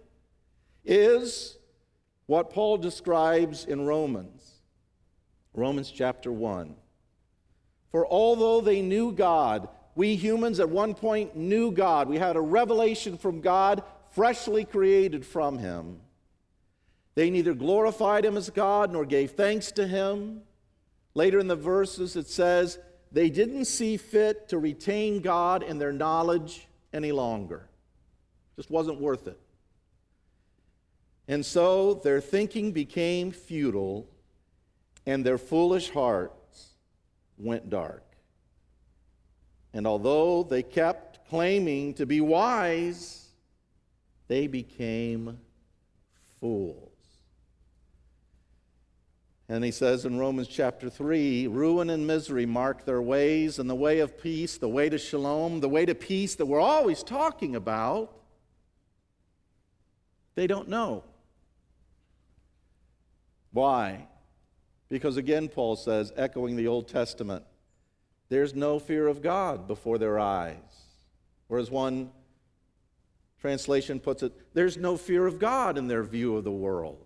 is 0.84 1.58
what 2.26 2.50
Paul 2.50 2.76
describes 2.78 3.64
in 3.64 3.84
Romans. 3.84 4.60
Romans 5.54 5.90
chapter 5.90 6.30
1. 6.30 6.74
For 7.90 8.06
although 8.06 8.60
they 8.60 8.82
knew 8.82 9.10
God, 9.10 9.68
we 9.94 10.14
humans 10.14 10.60
at 10.60 10.68
one 10.68 10.94
point 10.94 11.34
knew 11.34 11.72
God. 11.72 12.08
We 12.08 12.18
had 12.18 12.36
a 12.36 12.40
revelation 12.40 13.16
from 13.16 13.40
God, 13.40 13.82
freshly 14.10 14.64
created 14.64 15.24
from 15.24 15.58
Him. 15.58 16.00
They 17.16 17.30
neither 17.30 17.54
glorified 17.54 18.24
Him 18.24 18.36
as 18.36 18.48
God 18.50 18.92
nor 18.92 19.04
gave 19.04 19.32
thanks 19.32 19.72
to 19.72 19.88
Him. 19.88 20.42
Later 21.14 21.40
in 21.40 21.48
the 21.48 21.56
verses, 21.56 22.14
it 22.14 22.28
says, 22.28 22.78
they 23.10 23.30
didn't 23.30 23.64
see 23.64 23.96
fit 23.96 24.50
to 24.50 24.58
retain 24.58 25.22
God 25.22 25.62
in 25.62 25.78
their 25.78 25.92
knowledge 25.92 26.68
any 26.92 27.12
longer. 27.12 27.68
Just 28.54 28.70
wasn't 28.70 29.00
worth 29.00 29.26
it. 29.26 29.40
And 31.26 31.44
so 31.44 31.94
their 31.94 32.20
thinking 32.20 32.72
became 32.72 33.32
futile, 33.32 34.06
and 35.06 35.24
their 35.24 35.38
foolish 35.38 35.90
hearts 35.90 36.74
went 37.38 37.70
dark. 37.70 38.04
And 39.72 39.86
although 39.86 40.42
they 40.42 40.62
kept 40.62 41.28
claiming 41.28 41.94
to 41.94 42.06
be 42.06 42.20
wise, 42.20 43.26
they 44.28 44.46
became 44.46 45.38
fools. 46.40 46.85
And 49.48 49.62
he 49.62 49.70
says 49.70 50.04
in 50.04 50.18
Romans 50.18 50.48
chapter 50.48 50.90
3 50.90 51.46
ruin 51.46 51.90
and 51.90 52.06
misery 52.06 52.46
mark 52.46 52.84
their 52.84 53.00
ways, 53.00 53.58
and 53.58 53.70
the 53.70 53.76
way 53.76 54.00
of 54.00 54.20
peace, 54.20 54.58
the 54.58 54.68
way 54.68 54.88
to 54.88 54.98
shalom, 54.98 55.60
the 55.60 55.68
way 55.68 55.86
to 55.86 55.94
peace 55.94 56.34
that 56.34 56.46
we're 56.46 56.60
always 56.60 57.02
talking 57.02 57.54
about, 57.54 58.12
they 60.34 60.46
don't 60.46 60.68
know. 60.68 61.04
Why? 63.52 64.08
Because 64.88 65.16
again, 65.16 65.48
Paul 65.48 65.76
says, 65.76 66.12
echoing 66.16 66.56
the 66.56 66.66
Old 66.66 66.88
Testament, 66.88 67.44
there's 68.28 68.54
no 68.54 68.78
fear 68.78 69.06
of 69.06 69.22
God 69.22 69.66
before 69.68 69.98
their 69.98 70.18
eyes. 70.18 70.56
Or 71.48 71.58
as 71.58 71.70
one 71.70 72.10
translation 73.40 74.00
puts 74.00 74.22
it, 74.22 74.32
there's 74.54 74.76
no 74.76 74.96
fear 74.96 75.26
of 75.26 75.38
God 75.38 75.78
in 75.78 75.86
their 75.86 76.02
view 76.02 76.36
of 76.36 76.44
the 76.44 76.50
world. 76.50 77.05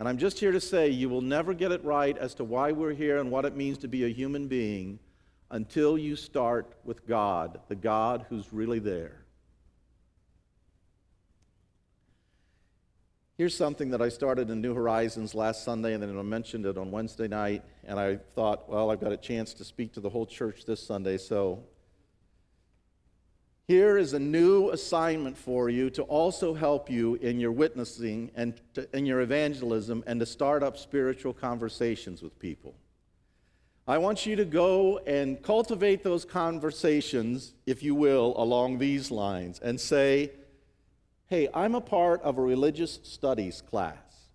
And 0.00 0.08
I'm 0.08 0.16
just 0.16 0.40
here 0.40 0.50
to 0.50 0.62
say 0.62 0.88
you 0.88 1.10
will 1.10 1.20
never 1.20 1.52
get 1.52 1.72
it 1.72 1.84
right 1.84 2.16
as 2.16 2.34
to 2.36 2.44
why 2.44 2.72
we're 2.72 2.94
here 2.94 3.18
and 3.18 3.30
what 3.30 3.44
it 3.44 3.54
means 3.54 3.76
to 3.78 3.88
be 3.88 4.06
a 4.06 4.08
human 4.08 4.48
being 4.48 4.98
until 5.50 5.98
you 5.98 6.16
start 6.16 6.72
with 6.84 7.06
God, 7.06 7.60
the 7.68 7.74
God 7.76 8.24
who's 8.30 8.50
really 8.50 8.78
there. 8.78 9.26
Here's 13.36 13.54
something 13.54 13.90
that 13.90 14.00
I 14.00 14.08
started 14.08 14.48
in 14.48 14.62
New 14.62 14.72
Horizons 14.72 15.34
last 15.34 15.64
Sunday, 15.64 15.92
and 15.92 16.02
then 16.02 16.18
I 16.18 16.22
mentioned 16.22 16.64
it 16.64 16.78
on 16.78 16.90
Wednesday 16.90 17.28
night. 17.28 17.62
And 17.84 18.00
I 18.00 18.16
thought, 18.34 18.70
well, 18.70 18.90
I've 18.90 19.00
got 19.00 19.12
a 19.12 19.18
chance 19.18 19.52
to 19.54 19.64
speak 19.64 19.92
to 19.94 20.00
the 20.00 20.08
whole 20.08 20.26
church 20.26 20.64
this 20.64 20.82
Sunday, 20.82 21.18
so 21.18 21.62
here 23.70 23.98
is 23.98 24.14
a 24.14 24.18
new 24.18 24.70
assignment 24.70 25.38
for 25.38 25.70
you 25.70 25.90
to 25.90 26.02
also 26.02 26.52
help 26.52 26.90
you 26.90 27.14
in 27.22 27.38
your 27.38 27.52
witnessing 27.52 28.28
and 28.34 28.60
to, 28.74 28.88
in 28.96 29.06
your 29.06 29.20
evangelism 29.20 30.02
and 30.08 30.18
to 30.18 30.26
start 30.26 30.64
up 30.64 30.76
spiritual 30.76 31.32
conversations 31.32 32.20
with 32.20 32.36
people. 32.40 32.74
I 33.86 33.96
want 33.98 34.26
you 34.26 34.34
to 34.34 34.44
go 34.44 34.98
and 35.06 35.40
cultivate 35.40 36.02
those 36.02 36.24
conversations, 36.24 37.54
if 37.64 37.80
you 37.80 37.94
will, 37.94 38.34
along 38.36 38.78
these 38.78 39.12
lines 39.12 39.60
and 39.60 39.80
say, 39.80 40.32
hey, 41.28 41.48
I'm 41.54 41.76
a 41.76 41.80
part 41.80 42.20
of 42.22 42.38
a 42.38 42.42
religious 42.42 42.98
studies 43.04 43.62
class. 43.62 44.30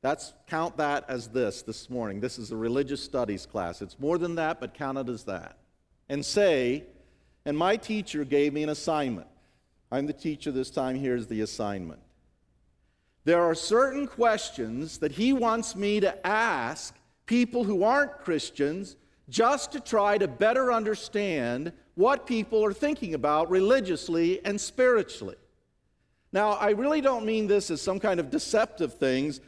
That's 0.00 0.32
count 0.46 0.76
that 0.76 1.06
as 1.08 1.26
this 1.26 1.62
this 1.62 1.90
morning. 1.90 2.20
This 2.20 2.38
is 2.38 2.52
a 2.52 2.56
religious 2.56 3.02
studies 3.02 3.46
class. 3.46 3.82
It's 3.82 3.98
more 3.98 4.16
than 4.16 4.36
that, 4.36 4.60
but 4.60 4.74
count 4.74 4.96
it 4.96 5.08
as 5.08 5.24
that. 5.24 5.58
And 6.08 6.24
say, 6.24 6.84
and 7.46 7.56
my 7.56 7.76
teacher 7.76 8.24
gave 8.24 8.52
me 8.52 8.64
an 8.64 8.68
assignment. 8.68 9.28
I'm 9.90 10.06
the 10.06 10.12
teacher 10.12 10.50
this 10.50 10.68
time. 10.68 10.96
Here's 10.96 11.28
the 11.28 11.40
assignment. 11.42 12.00
There 13.24 13.40
are 13.40 13.54
certain 13.54 14.08
questions 14.08 14.98
that 14.98 15.12
he 15.12 15.32
wants 15.32 15.76
me 15.76 16.00
to 16.00 16.26
ask 16.26 16.94
people 17.24 17.62
who 17.62 17.84
aren't 17.84 18.18
Christians 18.18 18.96
just 19.28 19.72
to 19.72 19.80
try 19.80 20.18
to 20.18 20.26
better 20.26 20.72
understand 20.72 21.72
what 21.94 22.26
people 22.26 22.64
are 22.64 22.72
thinking 22.72 23.14
about 23.14 23.48
religiously 23.48 24.44
and 24.44 24.60
spiritually. 24.60 25.36
Now, 26.32 26.52
I 26.52 26.70
really 26.70 27.00
don't 27.00 27.24
mean 27.24 27.46
this 27.46 27.70
as 27.70 27.80
some 27.80 28.00
kind 28.00 28.18
of 28.18 28.28
deceptive 28.28 28.94
things. 28.94 29.40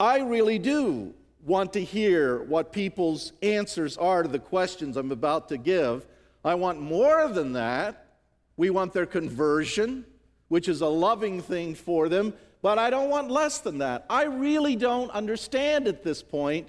I 0.00 0.20
really 0.20 0.58
do 0.58 1.14
want 1.44 1.74
to 1.74 1.84
hear 1.84 2.42
what 2.42 2.72
people's 2.72 3.34
answers 3.42 3.98
are 3.98 4.22
to 4.22 4.28
the 4.28 4.38
questions 4.38 4.96
I'm 4.96 5.12
about 5.12 5.48
to 5.50 5.58
give 5.58 6.06
I 6.44 6.54
want 6.54 6.80
more 6.80 7.28
than 7.28 7.54
that. 7.54 8.18
We 8.56 8.70
want 8.70 8.92
their 8.92 9.06
conversion, 9.06 10.04
which 10.48 10.68
is 10.68 10.80
a 10.80 10.86
loving 10.86 11.40
thing 11.40 11.74
for 11.74 12.08
them, 12.08 12.34
but 12.62 12.78
I 12.78 12.90
don't 12.90 13.10
want 13.10 13.30
less 13.30 13.58
than 13.58 13.78
that. 13.78 14.06
I 14.08 14.24
really 14.24 14.76
don't 14.76 15.10
understand 15.10 15.88
at 15.88 16.02
this 16.02 16.22
point 16.22 16.68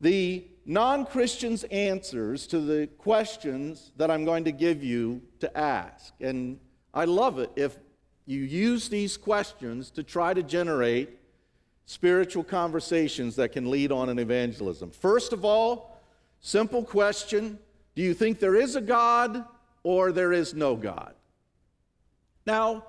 the 0.00 0.44
non 0.64 1.06
Christians' 1.06 1.64
answers 1.64 2.46
to 2.48 2.60
the 2.60 2.88
questions 2.98 3.92
that 3.96 4.10
I'm 4.10 4.24
going 4.24 4.44
to 4.44 4.52
give 4.52 4.82
you 4.82 5.22
to 5.40 5.56
ask. 5.56 6.12
And 6.20 6.58
I 6.92 7.04
love 7.04 7.38
it 7.38 7.50
if 7.56 7.78
you 8.26 8.40
use 8.40 8.88
these 8.88 9.16
questions 9.16 9.90
to 9.92 10.02
try 10.02 10.34
to 10.34 10.42
generate 10.42 11.18
spiritual 11.84 12.44
conversations 12.44 13.36
that 13.36 13.52
can 13.52 13.70
lead 13.70 13.92
on 13.92 14.08
in 14.08 14.18
evangelism. 14.18 14.90
First 14.90 15.32
of 15.32 15.44
all, 15.44 15.92
Simple 16.44 16.82
question 16.82 17.60
Do 17.94 18.02
you 18.02 18.14
think 18.14 18.38
there 18.38 18.54
is 18.54 18.76
a 18.76 18.80
God 18.80 19.44
or 19.82 20.12
there 20.12 20.32
is 20.32 20.54
no 20.54 20.76
God? 20.76 21.14
Now, 22.46 22.84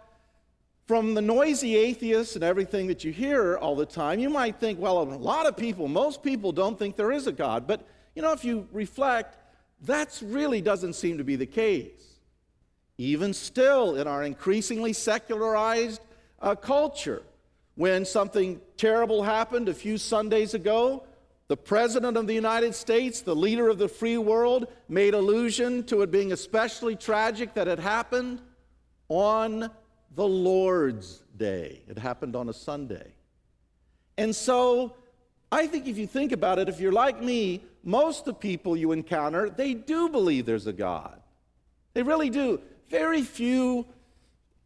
from 0.85 1.13
the 1.13 1.21
noisy 1.21 1.75
atheists 1.75 2.35
and 2.35 2.43
everything 2.43 2.87
that 2.87 3.03
you 3.03 3.11
hear 3.11 3.57
all 3.57 3.75
the 3.75 3.85
time, 3.85 4.19
you 4.19 4.29
might 4.29 4.59
think, 4.59 4.79
well, 4.79 5.01
a 5.01 5.03
lot 5.03 5.45
of 5.45 5.55
people, 5.55 5.87
most 5.87 6.23
people 6.23 6.51
don't 6.51 6.77
think 6.77 6.95
there 6.95 7.11
is 7.11 7.27
a 7.27 7.31
God. 7.31 7.67
But, 7.67 7.87
you 8.15 8.21
know, 8.21 8.31
if 8.31 8.43
you 8.43 8.67
reflect, 8.71 9.37
that 9.83 10.21
really 10.25 10.61
doesn't 10.61 10.93
seem 10.93 11.17
to 11.17 11.23
be 11.23 11.35
the 11.35 11.45
case. 11.45 12.17
Even 12.97 13.33
still, 13.33 13.95
in 13.95 14.07
our 14.07 14.23
increasingly 14.23 14.93
secularized 14.93 16.01
uh, 16.41 16.55
culture, 16.55 17.23
when 17.75 18.05
something 18.05 18.61
terrible 18.77 19.23
happened 19.23 19.67
a 19.67 19.73
few 19.73 19.97
Sundays 19.97 20.53
ago, 20.53 21.03
the 21.53 21.57
President 21.57 22.17
of 22.17 22.25
the 22.25 22.33
United 22.33 22.73
States, 22.73 23.21
the 23.21 23.35
leader 23.35 23.69
of 23.69 23.77
the 23.77 23.87
free 23.87 24.17
world, 24.17 24.65
made 24.89 25.13
allusion 25.13 25.83
to 25.83 26.01
it 26.01 26.09
being 26.09 26.31
especially 26.31 26.95
tragic 26.95 27.53
that 27.53 27.67
it 27.67 27.77
happened 27.77 28.41
on 29.07 29.69
the 30.15 30.27
Lord's 30.27 31.21
Day. 31.37 31.83
It 31.87 31.99
happened 31.99 32.35
on 32.35 32.49
a 32.49 32.53
Sunday. 32.53 33.13
And 34.17 34.35
so, 34.35 34.95
I 35.51 35.67
think 35.67 35.85
if 35.85 35.95
you 35.95 36.07
think 36.07 36.31
about 36.31 36.57
it, 36.57 36.69
if 36.69 36.79
you're 36.79 36.91
like 36.91 37.21
me, 37.21 37.61
most 37.83 38.21
of 38.21 38.25
the 38.25 38.33
people 38.33 38.75
you 38.75 38.91
encounter, 38.91 39.47
they 39.47 39.75
do 39.75 40.09
believe 40.09 40.47
there's 40.47 40.65
a 40.65 40.73
God. 40.73 41.21
They 41.93 42.01
really 42.01 42.31
do. 42.31 42.61
Very 42.89 43.21
few 43.21 43.85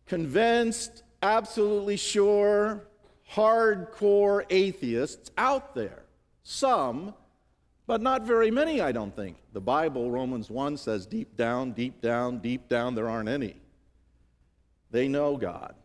convinced, 0.06 1.04
absolutely 1.22 1.98
sure, 1.98 2.88
hardcore 3.30 4.46
atheists 4.50 5.32
out 5.38 5.76
there. 5.76 6.07
Some, 6.50 7.14
but 7.88 8.02
not 8.02 8.26
very 8.26 8.52
many, 8.52 8.80
I 8.80 8.94
don't 8.94 9.14
think. 9.14 9.36
The 9.52 9.60
Bible, 9.60 10.10
Romans 10.10 10.50
1, 10.50 10.78
says 10.78 11.06
deep 11.06 11.36
down, 11.36 11.74
deep 11.74 12.00
down, 12.00 12.38
deep 12.38 12.70
down, 12.70 12.96
there 12.96 13.10
aren't 13.10 13.28
any. 13.28 13.58
They 14.90 15.10
know 15.10 15.36
God. 15.36 15.76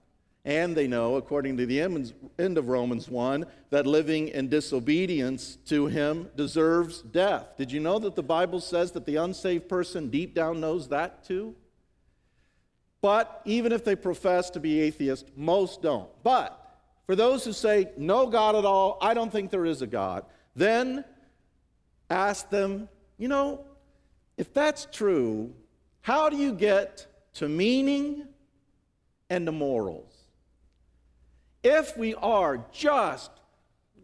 And 0.45 0.76
they 0.76 0.87
know, 0.87 1.16
according 1.16 1.57
to 1.57 1.66
the 1.66 1.81
end 1.81 2.59
of 2.59 2.69
Romans 2.69 3.09
1, 3.09 3.45
that 3.71 3.88
living 3.88 4.28
in 4.28 4.49
disobedience 4.49 5.59
to 5.66 5.87
Him 5.87 6.31
deserves 6.37 7.02
death. 7.02 7.57
Did 7.59 7.73
you 7.73 7.81
know 7.81 7.99
that 7.99 8.14
the 8.14 8.23
Bible 8.23 8.61
says 8.61 8.92
that 8.92 9.04
the 9.04 9.16
unsaved 9.16 9.69
person 9.69 10.11
deep 10.11 10.33
down 10.33 10.61
knows 10.61 10.87
that 10.90 11.25
too? 11.25 11.57
But 13.00 13.42
even 13.45 13.73
if 13.73 13.85
they 13.85 13.97
profess 13.97 14.49
to 14.50 14.61
be 14.61 14.81
atheist, 14.81 15.26
most 15.37 15.83
don't. 15.83 16.09
But 16.23 16.57
for 17.04 17.16
those 17.16 17.45
who 17.45 17.52
say, 17.52 17.90
no 17.97 18.28
God 18.28 18.54
at 18.54 18.64
all, 18.64 18.99
I 19.02 19.12
don't 19.12 19.33
think 19.33 19.50
there 19.50 19.66
is 19.66 19.83
a 19.83 19.88
God, 19.88 20.25
then 20.54 21.04
ask 22.11 22.50
them, 22.50 22.88
you 23.18 23.28
know, 23.28 23.64
if 24.37 24.52
that's 24.52 24.87
true, 24.90 25.52
how 26.00 26.28
do 26.28 26.37
you 26.37 26.52
get 26.52 27.06
to 27.35 27.49
meaning 27.49 28.26
and 29.30 29.47
to 29.47 29.52
morals. 29.52 30.12
If 31.62 31.97
we 31.97 32.14
are 32.14 32.64
just 32.73 33.30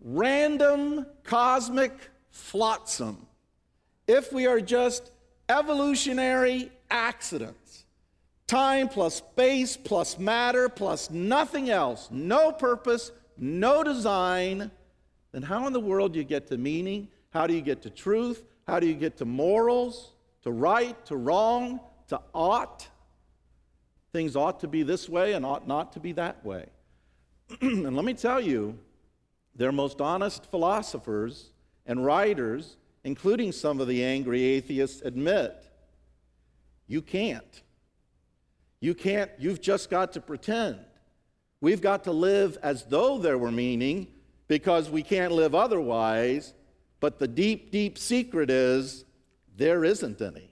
random 0.03 1.07
cosmic 1.25 1.93
flotsam, 2.31 3.27
if 4.07 4.33
we 4.33 4.47
are 4.47 4.61
just 4.61 5.11
evolutionary 5.49 6.71
accidents, 6.91 7.85
time 8.47 8.89
plus 8.89 9.17
space 9.17 9.77
plus 9.77 10.19
matter 10.19 10.69
plus 10.69 11.11
nothing 11.11 11.69
else, 11.69 12.09
no 12.11 12.53
purpose, 12.53 13.13
no 13.37 13.83
design, 13.83 14.71
then 15.33 15.43
how 15.43 15.67
in 15.67 15.73
the 15.73 15.81
world 15.81 16.13
do 16.13 16.19
you 16.19 16.25
get 16.25 16.47
to 16.49 16.57
meaning? 16.57 17.09
How 17.31 17.47
do 17.47 17.55
you 17.55 17.61
get 17.61 17.83
to 17.83 17.91
truth? 17.91 18.45
How 18.67 18.81
do 18.81 18.87
you 18.87 18.95
get 18.95 19.17
to 19.19 19.25
morals, 19.25 20.13
to 20.43 20.51
right, 20.51 21.05
to 21.07 21.17
wrong, 21.17 21.81
to 22.09 22.21
ought? 22.35 22.89
Things 24.13 24.37
ought 24.37 24.61
to 24.61 24.69
be 24.69 24.83
this 24.83 25.09
way 25.09 25.35
and 25.35 25.45
ought 25.45 25.69
not 25.69 25.93
to 25.93 26.01
be 26.01 26.13
that 26.13 26.45
way. 26.45 26.67
and 27.61 27.95
let 27.95 28.05
me 28.05 28.15
tell 28.15 28.41
you, 28.41 28.79
their 29.55 29.73
most 29.73 30.01
honest 30.01 30.51
philosophers 30.51 31.51
and 31.85 32.05
writers, 32.05 32.77
including 33.05 33.53
some 33.53 33.81
of 33.81 33.89
the 33.89 34.05
angry 34.05 34.43
atheists, 34.43 35.03
admit 35.03 35.69
you 36.87 37.03
can't. 37.03 37.63
You 38.81 38.95
can't, 38.95 39.31
you've 39.39 39.61
just 39.61 39.91
got 39.91 40.13
to 40.13 40.21
pretend. 40.21 40.79
We've 41.61 41.81
got 41.81 42.05
to 42.05 42.13
live 42.13 42.57
as 42.63 42.85
though 42.85 43.19
there 43.19 43.37
were 43.37 43.51
meaning 43.51 44.07
because 44.49 44.91
we 44.91 45.03
can't 45.03 45.33
live 45.33 45.55
otherwise. 45.55 46.55
But 47.01 47.19
the 47.19 47.29
deep, 47.29 47.71
deep 47.71 47.97
secret 47.97 48.51
is 48.51 49.05
there 49.57 49.85
isn't 49.85 50.21
any. 50.21 50.51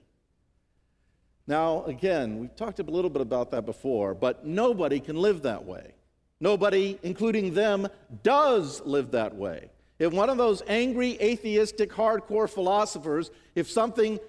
Now, 1.45 1.83
again, 1.85 2.39
we've 2.39 2.55
talked 2.55 2.79
a 2.79 2.83
little 2.83 3.09
bit 3.09 3.21
about 3.21 3.51
that 3.51 3.65
before, 3.65 4.13
but 4.13 4.45
nobody 4.45 4.99
can 4.99 5.15
live 5.15 5.41
that 5.43 5.65
way. 5.65 5.93
Nobody, 6.39 6.99
including 7.03 7.53
them, 7.53 7.87
does 8.21 8.81
live 8.85 9.11
that 9.11 9.35
way. 9.35 9.69
If 9.97 10.13
one 10.13 10.29
of 10.29 10.37
those 10.37 10.61
angry, 10.67 11.17
atheistic, 11.21 11.91
hardcore 11.91 12.49
philosophers, 12.49 13.31
if 13.55 13.69
something 13.69 14.19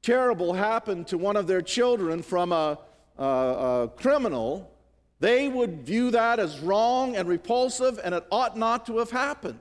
terrible 0.00 0.54
happened 0.54 1.08
to 1.08 1.18
one 1.18 1.36
of 1.36 1.46
their 1.46 1.60
children 1.60 2.22
from 2.22 2.52
a, 2.52 2.78
a, 3.18 3.24
a 3.24 3.90
criminal, 3.96 4.70
they 5.20 5.48
would 5.48 5.82
view 5.82 6.10
that 6.10 6.38
as 6.38 6.60
wrong 6.60 7.16
and 7.16 7.28
repulsive, 7.28 8.00
and 8.02 8.14
it 8.14 8.24
ought 8.30 8.56
not 8.56 8.86
to 8.86 8.98
have 8.98 9.10
happened. 9.10 9.60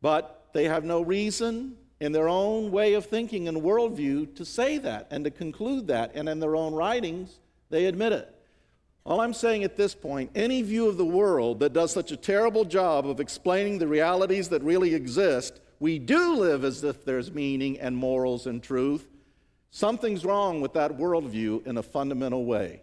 But 0.00 0.48
they 0.52 0.64
have 0.64 0.84
no 0.84 1.02
reason, 1.02 1.76
in 2.00 2.12
their 2.12 2.28
own 2.28 2.70
way 2.70 2.94
of 2.94 3.06
thinking 3.06 3.48
and 3.48 3.62
worldview 3.62 4.34
to 4.36 4.44
say 4.44 4.78
that 4.78 5.06
and 5.10 5.24
to 5.24 5.30
conclude 5.30 5.86
that, 5.86 6.12
and 6.14 6.28
in 6.28 6.40
their 6.40 6.56
own 6.56 6.74
writings, 6.74 7.38
they 7.70 7.86
admit 7.86 8.12
it. 8.12 8.30
All 9.06 9.20
I'm 9.20 9.34
saying 9.34 9.64
at 9.64 9.76
this 9.76 9.94
point, 9.94 10.30
any 10.34 10.62
view 10.62 10.88
of 10.88 10.96
the 10.96 11.04
world 11.04 11.60
that 11.60 11.72
does 11.72 11.92
such 11.92 12.10
a 12.10 12.16
terrible 12.16 12.64
job 12.64 13.06
of 13.06 13.20
explaining 13.20 13.78
the 13.78 13.86
realities 13.86 14.48
that 14.48 14.62
really 14.62 14.94
exist, 14.94 15.60
we 15.78 15.98
do 15.98 16.36
live 16.36 16.64
as 16.64 16.82
if 16.84 17.04
there's 17.04 17.32
meaning 17.32 17.78
and 17.80 17.96
morals 17.96 18.46
and 18.46 18.62
truth. 18.62 19.06
Something's 19.70 20.24
wrong 20.24 20.60
with 20.60 20.72
that 20.74 20.96
worldview 20.96 21.66
in 21.66 21.76
a 21.76 21.82
fundamental 21.82 22.44
way. 22.44 22.80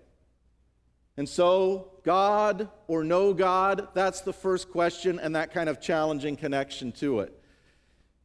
And 1.21 1.29
so, 1.29 1.91
God 2.03 2.67
or 2.87 3.03
no 3.03 3.31
God, 3.31 3.89
that's 3.93 4.21
the 4.21 4.33
first 4.33 4.71
question 4.71 5.19
and 5.19 5.35
that 5.35 5.53
kind 5.53 5.69
of 5.69 5.79
challenging 5.79 6.35
connection 6.35 6.91
to 6.93 7.19
it. 7.19 7.39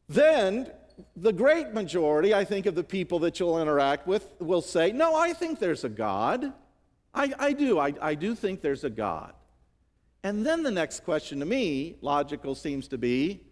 Then, 0.09 0.71
the 1.15 1.31
great 1.31 1.75
majority, 1.75 2.33
I 2.33 2.43
think, 2.43 2.65
of 2.65 2.73
the 2.73 2.83
people 2.83 3.19
that 3.19 3.39
you'll 3.39 3.61
interact 3.61 4.07
with 4.07 4.27
will 4.39 4.63
say, 4.63 4.91
No, 4.91 5.15
I 5.15 5.33
think 5.33 5.59
there's 5.59 5.83
a 5.83 5.89
God. 5.89 6.51
I, 7.13 7.31
I 7.37 7.53
do. 7.53 7.77
I, 7.77 7.93
I 8.01 8.15
do 8.15 8.33
think 8.33 8.61
there's 8.61 8.83
a 8.83 8.89
God. 8.89 9.33
And 10.23 10.43
then 10.43 10.63
the 10.63 10.71
next 10.71 11.03
question 11.03 11.39
to 11.41 11.45
me, 11.45 11.97
logical 12.01 12.55
seems 12.55 12.87
to 12.87 12.97
be, 12.97 13.43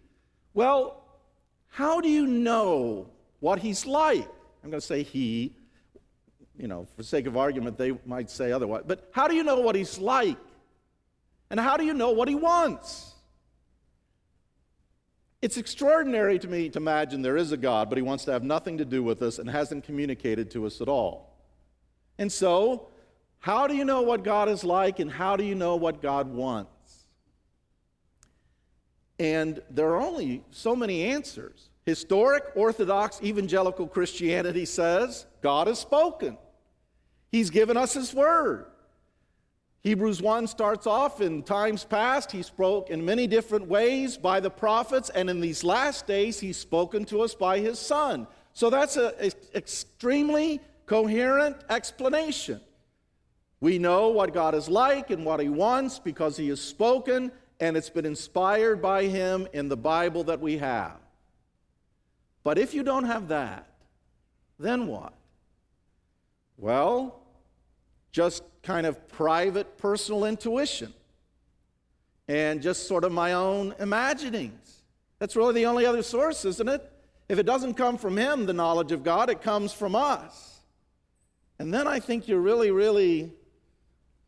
Well, 0.54 1.04
how 1.68 2.00
do 2.00 2.08
you 2.08 2.26
know 2.26 3.10
what 3.38 3.60
he's 3.60 3.86
like? 3.86 4.28
I'm 4.64 4.70
going 4.70 4.80
to 4.80 4.84
say 4.84 5.04
he. 5.04 5.54
You 6.58 6.68
know, 6.68 6.86
for 6.96 7.02
sake 7.02 7.26
of 7.26 7.36
argument, 7.36 7.76
they 7.76 7.92
might 8.06 8.30
say 8.30 8.52
otherwise. 8.52 8.84
But 8.86 9.08
how 9.12 9.28
do 9.28 9.34
you 9.34 9.42
know 9.42 9.60
what 9.60 9.74
he's 9.74 9.98
like? 9.98 10.38
And 11.50 11.60
how 11.60 11.76
do 11.76 11.84
you 11.84 11.94
know 11.94 12.10
what 12.10 12.28
he 12.28 12.34
wants? 12.34 13.14
It's 15.42 15.58
extraordinary 15.58 16.38
to 16.38 16.48
me 16.48 16.70
to 16.70 16.78
imagine 16.78 17.22
there 17.22 17.36
is 17.36 17.52
a 17.52 17.56
God, 17.56 17.88
but 17.88 17.98
he 17.98 18.02
wants 18.02 18.24
to 18.24 18.32
have 18.32 18.42
nothing 18.42 18.78
to 18.78 18.84
do 18.84 19.02
with 19.02 19.22
us 19.22 19.38
and 19.38 19.48
hasn't 19.48 19.84
communicated 19.84 20.50
to 20.52 20.66
us 20.66 20.80
at 20.80 20.88
all. 20.88 21.36
And 22.18 22.32
so, 22.32 22.88
how 23.38 23.66
do 23.66 23.76
you 23.76 23.84
know 23.84 24.02
what 24.02 24.24
God 24.24 24.48
is 24.48 24.64
like 24.64 24.98
and 24.98 25.10
how 25.10 25.36
do 25.36 25.44
you 25.44 25.54
know 25.54 25.76
what 25.76 26.02
God 26.02 26.28
wants? 26.28 26.70
And 29.18 29.62
there 29.70 29.88
are 29.90 30.00
only 30.00 30.42
so 30.50 30.74
many 30.74 31.04
answers. 31.04 31.70
Historic 31.84 32.44
Orthodox 32.54 33.22
evangelical 33.22 33.86
Christianity 33.86 34.64
says 34.64 35.26
God 35.42 35.68
has 35.68 35.78
spoken, 35.78 36.36
He's 37.36 37.50
given 37.50 37.76
us 37.76 37.92
His 37.92 38.14
word. 38.14 38.64
Hebrews 39.82 40.22
1 40.22 40.46
starts 40.46 40.86
off 40.86 41.20
in 41.20 41.42
times 41.42 41.84
past, 41.84 42.32
he 42.32 42.42
spoke 42.42 42.88
in 42.88 43.04
many 43.04 43.26
different 43.26 43.68
ways 43.68 44.16
by 44.16 44.40
the 44.40 44.48
prophets, 44.48 45.10
and 45.10 45.28
in 45.28 45.40
these 45.40 45.62
last 45.62 46.06
days, 46.06 46.40
he's 46.40 46.56
spoken 46.56 47.04
to 47.04 47.20
us 47.20 47.34
by 47.34 47.58
his 47.60 47.78
Son. 47.78 48.26
So 48.54 48.70
that's 48.70 48.96
an 48.96 49.12
extremely 49.54 50.62
coherent 50.86 51.58
explanation. 51.68 52.58
We 53.60 53.78
know 53.78 54.08
what 54.08 54.32
God 54.32 54.54
is 54.54 54.70
like 54.70 55.10
and 55.10 55.22
what 55.22 55.38
he 55.38 55.50
wants 55.50 55.98
because 55.98 56.38
he 56.38 56.48
has 56.48 56.60
spoken, 56.60 57.30
and 57.60 57.76
it's 57.76 57.90
been 57.90 58.06
inspired 58.06 58.80
by 58.80 59.04
him 59.04 59.46
in 59.52 59.68
the 59.68 59.76
Bible 59.76 60.24
that 60.24 60.40
we 60.40 60.56
have. 60.56 60.96
But 62.42 62.56
if 62.56 62.72
you 62.72 62.82
don't 62.82 63.04
have 63.04 63.28
that, 63.28 63.68
then 64.58 64.86
what? 64.86 65.12
Well, 66.56 67.20
just 68.16 68.42
kind 68.62 68.86
of 68.86 69.08
private 69.08 69.76
personal 69.76 70.24
intuition 70.24 70.94
and 72.28 72.62
just 72.62 72.88
sort 72.88 73.04
of 73.04 73.12
my 73.12 73.34
own 73.34 73.74
imaginings. 73.78 74.80
That's 75.18 75.36
really 75.36 75.52
the 75.52 75.66
only 75.66 75.84
other 75.84 76.02
source, 76.02 76.46
isn't 76.46 76.66
it? 76.66 76.90
If 77.28 77.38
it 77.38 77.44
doesn't 77.44 77.74
come 77.74 77.98
from 77.98 78.16
him, 78.16 78.46
the 78.46 78.54
knowledge 78.54 78.90
of 78.90 79.04
God, 79.04 79.28
it 79.28 79.42
comes 79.42 79.70
from 79.70 79.94
us. 79.94 80.60
And 81.58 81.74
then 81.74 81.86
I 81.86 82.00
think 82.00 82.26
you're 82.26 82.40
really, 82.40 82.70
really, 82.70 83.34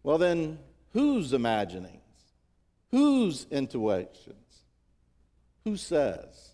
well, 0.03 0.19
then 0.19 0.59
whose 0.93 1.33
imaginings? 1.33 2.03
Whose 2.91 3.47
intuitions? 3.51 4.65
Who 5.65 5.79
says? 5.79 6.51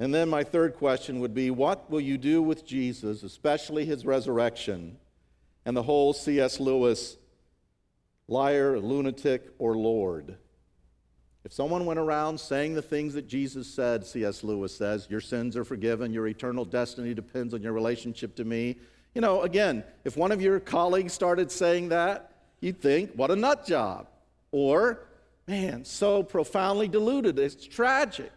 And 0.00 0.12
then 0.12 0.28
my 0.28 0.42
third 0.42 0.74
question 0.74 1.20
would 1.20 1.32
be 1.32 1.52
what 1.52 1.88
will 1.88 2.00
you 2.00 2.18
do 2.18 2.42
with 2.42 2.66
Jesus, 2.66 3.22
especially 3.22 3.84
his 3.84 4.04
resurrection, 4.04 4.96
and 5.64 5.76
the 5.76 5.82
whole 5.82 6.12
C.S. 6.12 6.60
Lewis 6.60 7.16
liar, 8.28 8.78
lunatic, 8.78 9.52
or 9.58 9.76
Lord? 9.76 10.36
If 11.44 11.52
someone 11.52 11.86
went 11.86 11.98
around 11.98 12.38
saying 12.38 12.74
the 12.74 12.82
things 12.82 13.14
that 13.14 13.26
Jesus 13.26 13.66
said, 13.66 14.06
C.S. 14.06 14.44
Lewis 14.44 14.76
says, 14.76 15.06
your 15.08 15.20
sins 15.20 15.56
are 15.56 15.64
forgiven, 15.64 16.12
your 16.12 16.26
eternal 16.26 16.64
destiny 16.64 17.14
depends 17.14 17.54
on 17.54 17.62
your 17.62 17.72
relationship 17.72 18.36
to 18.36 18.44
me. 18.44 18.76
You 19.14 19.22
know, 19.22 19.42
again, 19.42 19.82
if 20.04 20.16
one 20.16 20.32
of 20.32 20.42
your 20.42 20.60
colleagues 20.60 21.12
started 21.12 21.50
saying 21.50 21.88
that, 21.88 22.32
you'd 22.60 22.80
think, 22.80 23.12
what 23.14 23.30
a 23.30 23.36
nut 23.36 23.66
job. 23.66 24.08
Or, 24.52 25.06
man, 25.46 25.84
so 25.84 26.22
profoundly 26.22 26.88
deluded, 26.88 27.38
it's 27.38 27.66
tragic. 27.66 28.30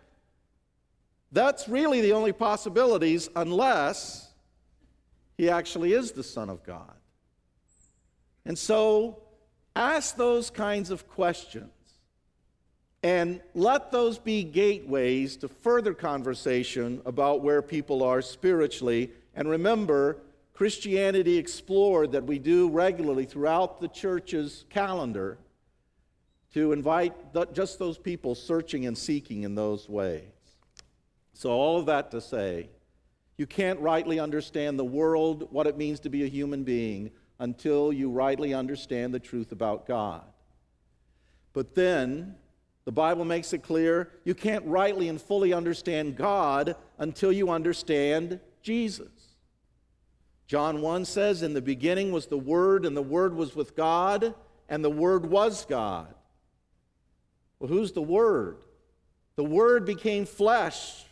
That's 1.34 1.68
really 1.68 2.00
the 2.00 2.14
only 2.14 2.32
possibilities 2.32 3.28
unless 3.36 4.32
he 5.38 5.50
actually 5.50 5.94
is 5.94 6.12
the 6.12 6.24
Son 6.24 6.50
of 6.50 6.64
God. 6.64 6.94
And 8.46 8.58
so, 8.58 9.22
ask 9.76 10.16
those 10.16 10.50
kinds 10.50 10.92
of 10.92 11.08
questions 11.08 11.72
and 13.02 13.42
let 13.54 13.92
those 13.92 14.18
be 14.18 14.44
gateways 14.44 15.36
to 15.38 15.48
further 15.48 15.94
conversation 15.94 17.02
about 17.06 17.42
where 17.42 17.62
people 17.62 18.02
are 18.02 18.22
spiritually. 18.22 19.12
And 19.36 19.50
remember, 19.50 20.18
Christianity 20.54 21.38
Explored 21.38 22.14
that 22.14 22.24
we 22.24 22.40
do 22.40 22.70
regularly 22.70 23.26
throughout 23.26 23.82
the 23.82 23.90
church's 23.90 24.66
calendar 24.70 25.38
to 26.54 26.72
invite 26.72 27.14
just 27.54 27.80
those 27.80 27.98
people 27.98 28.36
searching 28.36 28.86
and 28.86 28.98
seeking 28.98 29.44
in 29.44 29.56
those 29.56 29.90
ways. 29.90 30.24
So, 31.34 31.50
all 31.50 31.80
of 31.80 31.88
that 31.88 32.12
to 32.12 32.22
say, 32.22 32.70
you 33.38 33.48
can't 33.48 33.80
rightly 33.80 34.20
understand 34.20 34.78
the 34.78 34.86
world, 34.86 35.48
what 35.52 35.66
it 35.66 35.78
means 35.78 36.00
to 36.02 36.10
be 36.10 36.24
a 36.24 36.28
human 36.28 36.64
being, 36.64 37.10
until 37.40 37.92
you 37.92 38.10
rightly 38.10 38.54
understand 38.54 39.14
the 39.14 39.20
truth 39.20 39.52
about 39.52 39.86
God. 39.88 40.24
But 41.54 41.76
then, 41.76 42.36
the 42.86 42.92
Bible 42.92 43.26
makes 43.26 43.54
it 43.54 43.64
clear 43.64 44.10
you 44.24 44.36
can't 44.36 44.66
rightly 44.66 45.08
and 45.08 45.22
fully 45.22 45.54
understand 45.54 46.16
God 46.16 46.76
until 46.98 47.32
you 47.32 47.50
understand 47.50 48.40
Jesus. 48.62 49.08
John 50.48 50.82
1 50.82 51.06
says, 51.06 51.42
In 51.42 51.54
the 51.54 51.62
beginning 51.62 52.12
was 52.12 52.28
the 52.28 52.38
Word, 52.38 52.86
and 52.86 52.96
the 52.96 53.02
Word 53.02 53.34
was 53.34 53.56
with 53.56 53.76
God, 53.76 54.36
and 54.70 54.84
the 54.84 54.90
Word 54.90 55.26
was 55.26 55.66
God. 55.66 56.14
Well, 57.60 57.70
who's 57.70 57.94
the 57.94 58.02
Word? 58.02 58.58
The 59.36 59.44
Word 59.44 59.86
became 59.86 60.26
flesh 60.26 61.06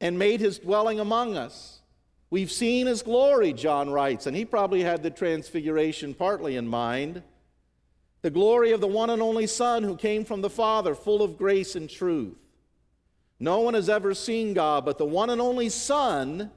and 0.00 0.18
made 0.18 0.40
his 0.40 0.58
dwelling 0.58 1.00
among 1.00 1.36
us. 1.36 1.77
We've 2.30 2.50
seen 2.50 2.86
his 2.86 3.02
glory, 3.02 3.52
John 3.52 3.90
writes, 3.90 4.26
and 4.26 4.36
he 4.36 4.44
probably 4.44 4.82
had 4.82 5.02
the 5.02 5.10
transfiguration 5.10 6.14
partly 6.14 6.56
in 6.56 6.68
mind 6.68 7.22
the 8.22 8.30
glory 8.30 8.72
of 8.72 8.80
the 8.80 8.88
one 8.88 9.10
and 9.10 9.22
only 9.22 9.46
Son 9.46 9.84
who 9.84 9.96
came 9.96 10.24
from 10.24 10.40
the 10.40 10.50
Father, 10.50 10.94
full 10.94 11.22
of 11.22 11.38
grace 11.38 11.76
and 11.76 11.88
truth. 11.88 12.36
No 13.38 13.60
one 13.60 13.74
has 13.74 13.88
ever 13.88 14.12
seen 14.12 14.54
God, 14.54 14.84
but 14.84 14.98
the 14.98 15.04
one 15.04 15.30
and 15.30 15.40
only 15.40 15.68
Son, 15.68 16.50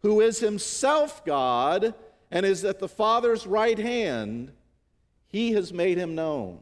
who 0.00 0.22
is 0.22 0.40
himself 0.40 1.24
God 1.24 1.94
and 2.30 2.46
is 2.46 2.64
at 2.64 2.78
the 2.78 2.88
Father's 2.88 3.46
right 3.46 3.78
hand, 3.78 4.52
he 5.28 5.52
has 5.52 5.72
made 5.72 5.98
him 5.98 6.14
known. 6.14 6.60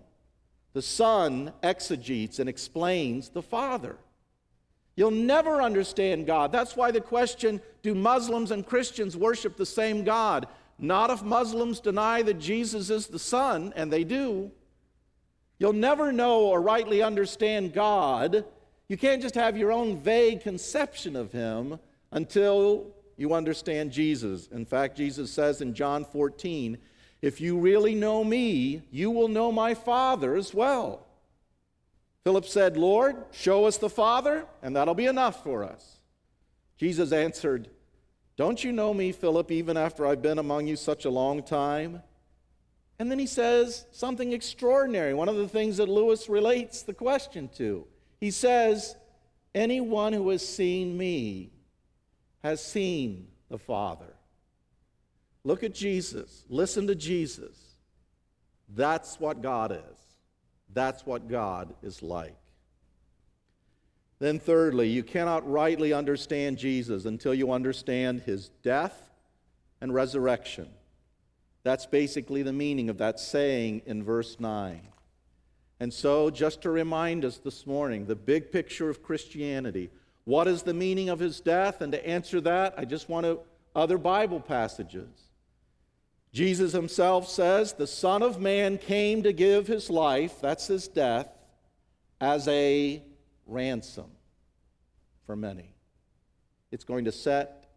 The 0.72 0.82
Son 0.82 1.52
exegetes 1.62 2.40
and 2.40 2.48
explains 2.48 3.28
the 3.28 3.42
Father. 3.42 3.96
You'll 4.96 5.10
never 5.10 5.62
understand 5.62 6.26
God. 6.26 6.52
That's 6.52 6.76
why 6.76 6.90
the 6.90 7.00
question 7.00 7.60
do 7.82 7.94
Muslims 7.94 8.50
and 8.50 8.66
Christians 8.66 9.16
worship 9.16 9.56
the 9.56 9.66
same 9.66 10.04
God? 10.04 10.46
Not 10.78 11.10
if 11.10 11.22
Muslims 11.22 11.80
deny 11.80 12.22
that 12.22 12.38
Jesus 12.38 12.90
is 12.90 13.06
the 13.06 13.18
Son, 13.18 13.72
and 13.76 13.92
they 13.92 14.04
do. 14.04 14.50
You'll 15.58 15.72
never 15.72 16.12
know 16.12 16.46
or 16.46 16.60
rightly 16.60 17.02
understand 17.02 17.72
God. 17.72 18.44
You 18.88 18.96
can't 18.96 19.22
just 19.22 19.36
have 19.36 19.56
your 19.56 19.72
own 19.72 20.00
vague 20.00 20.42
conception 20.42 21.16
of 21.16 21.32
Him 21.32 21.78
until 22.10 22.88
you 23.16 23.32
understand 23.32 23.92
Jesus. 23.92 24.48
In 24.48 24.66
fact, 24.66 24.96
Jesus 24.96 25.30
says 25.30 25.60
in 25.60 25.72
John 25.72 26.04
14, 26.04 26.76
If 27.22 27.40
you 27.40 27.58
really 27.58 27.94
know 27.94 28.24
me, 28.24 28.82
you 28.90 29.10
will 29.10 29.28
know 29.28 29.52
my 29.52 29.74
Father 29.74 30.34
as 30.34 30.52
well. 30.52 31.06
Philip 32.24 32.44
said, 32.44 32.76
Lord, 32.76 33.16
show 33.32 33.64
us 33.64 33.78
the 33.78 33.90
Father, 33.90 34.46
and 34.62 34.76
that'll 34.76 34.94
be 34.94 35.06
enough 35.06 35.42
for 35.42 35.64
us. 35.64 35.98
Jesus 36.76 37.12
answered, 37.12 37.68
don't 38.36 38.64
you 38.64 38.72
know 38.72 38.94
me, 38.94 39.12
Philip, 39.12 39.50
even 39.50 39.76
after 39.76 40.06
I've 40.06 40.22
been 40.22 40.38
among 40.38 40.66
you 40.66 40.76
such 40.76 41.04
a 41.04 41.10
long 41.10 41.42
time? 41.42 42.02
And 42.98 43.10
then 43.10 43.18
he 43.18 43.26
says 43.26 43.86
something 43.92 44.32
extraordinary, 44.32 45.12
one 45.12 45.28
of 45.28 45.36
the 45.36 45.48
things 45.48 45.76
that 45.76 45.88
Lewis 45.88 46.28
relates 46.28 46.82
the 46.82 46.94
question 46.94 47.48
to. 47.56 47.86
He 48.20 48.30
says, 48.30 48.96
Anyone 49.54 50.12
who 50.14 50.30
has 50.30 50.46
seen 50.46 50.96
me 50.96 51.52
has 52.42 52.64
seen 52.64 53.28
the 53.50 53.58
Father. 53.58 54.14
Look 55.44 55.62
at 55.62 55.74
Jesus. 55.74 56.44
Listen 56.48 56.86
to 56.86 56.94
Jesus. 56.94 57.58
That's 58.74 59.20
what 59.20 59.42
God 59.42 59.72
is. 59.72 60.01
That's 60.72 61.04
what 61.04 61.28
God 61.28 61.74
is 61.82 62.02
like. 62.02 62.36
Then, 64.18 64.38
thirdly, 64.38 64.88
you 64.88 65.02
cannot 65.02 65.48
rightly 65.50 65.92
understand 65.92 66.56
Jesus 66.56 67.04
until 67.04 67.34
you 67.34 67.52
understand 67.52 68.20
his 68.20 68.50
death 68.62 69.10
and 69.80 69.92
resurrection. 69.92 70.68
That's 71.64 71.86
basically 71.86 72.42
the 72.42 72.52
meaning 72.52 72.88
of 72.88 72.98
that 72.98 73.18
saying 73.18 73.82
in 73.86 74.04
verse 74.04 74.38
9. 74.38 74.80
And 75.80 75.92
so, 75.92 76.30
just 76.30 76.62
to 76.62 76.70
remind 76.70 77.24
us 77.24 77.38
this 77.38 77.66
morning, 77.66 78.06
the 78.06 78.14
big 78.14 78.52
picture 78.52 78.88
of 78.88 79.02
Christianity 79.02 79.90
what 80.24 80.46
is 80.46 80.62
the 80.62 80.74
meaning 80.74 81.08
of 81.08 81.18
his 81.18 81.40
death? 81.40 81.80
And 81.80 81.92
to 81.92 82.06
answer 82.06 82.40
that, 82.42 82.74
I 82.76 82.84
just 82.84 83.08
want 83.08 83.26
to 83.26 83.40
other 83.74 83.98
Bible 83.98 84.40
passages. 84.40 85.08
Jesus 86.32 86.72
himself 86.72 87.28
says, 87.28 87.74
The 87.74 87.86
Son 87.86 88.22
of 88.22 88.40
Man 88.40 88.78
came 88.78 89.22
to 89.22 89.32
give 89.32 89.66
his 89.66 89.90
life, 89.90 90.40
that's 90.40 90.66
his 90.66 90.88
death, 90.88 91.28
as 92.20 92.48
a 92.48 93.02
ransom 93.46 94.10
for 95.26 95.36
many. 95.36 95.74
It's 96.70 96.84
going 96.84 97.04
to 97.04 97.12
set 97.12 97.68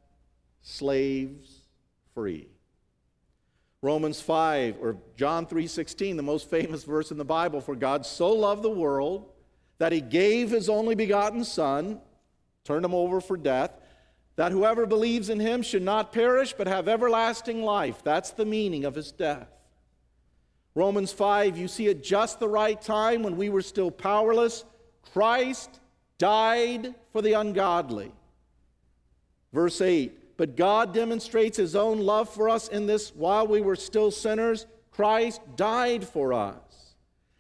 slaves 0.62 1.66
free. 2.14 2.48
Romans 3.82 4.20
5 4.22 4.78
or 4.82 4.98
John 5.16 5.46
3:16, 5.46 6.16
the 6.16 6.24
most 6.24 6.50
famous 6.50 6.84
verse 6.84 7.12
in 7.12 7.18
the 7.18 7.26
Bible, 7.26 7.62
for 7.62 7.76
God 7.76 8.06
so 8.06 8.32
loved 8.32 8.64
the 8.64 8.70
world 8.70 9.30
that 9.78 9.92
he 9.92 10.02
gave 10.02 10.50
his 10.50 10.70
only 10.70 10.96
begotten 10.96 11.44
son, 11.44 12.00
turned 12.64 12.86
him 12.86 12.96
over 12.96 13.22
for 13.22 13.38
death, 13.38 13.72
that 14.36 14.52
whoever 14.52 14.86
believes 14.86 15.30
in 15.30 15.40
him 15.40 15.62
should 15.62 15.82
not 15.82 16.12
perish 16.12 16.54
but 16.54 16.68
have 16.68 16.88
everlasting 16.88 17.64
life. 17.64 18.04
That's 18.04 18.32
the 18.32 18.46
meaning 18.46 18.86
of 18.86 18.96
his 18.96 19.12
death. 19.12 19.48
Romans 20.74 21.14
5, 21.14 21.58
you 21.58 21.70
see 21.70 21.88
at 21.88 22.04
just 22.04 22.40
the 22.40 22.50
right 22.50 22.82
time 22.82 23.24
when 23.24 23.38
we 23.38 23.48
were 23.48 23.62
still 23.62 23.90
powerless, 23.90 24.66
Christ 25.14 25.80
died 26.18 26.94
for 27.14 27.22
the 27.22 27.34
ungodly. 27.34 28.12
Verse 29.54 29.80
8, 29.80 30.36
but 30.36 30.58
God 30.58 30.94
demonstrates 30.94 31.56
his 31.56 31.78
own 31.78 32.00
love 32.00 32.30
for 32.30 32.50
us 32.50 32.68
in 32.68 32.88
this 32.88 33.16
while 33.16 33.48
we 33.48 33.62
were 33.62 33.78
still 33.78 34.12
sinners, 34.12 34.66
Christ 34.92 35.40
died 35.56 36.06
for 36.06 36.34
us. 36.34 36.58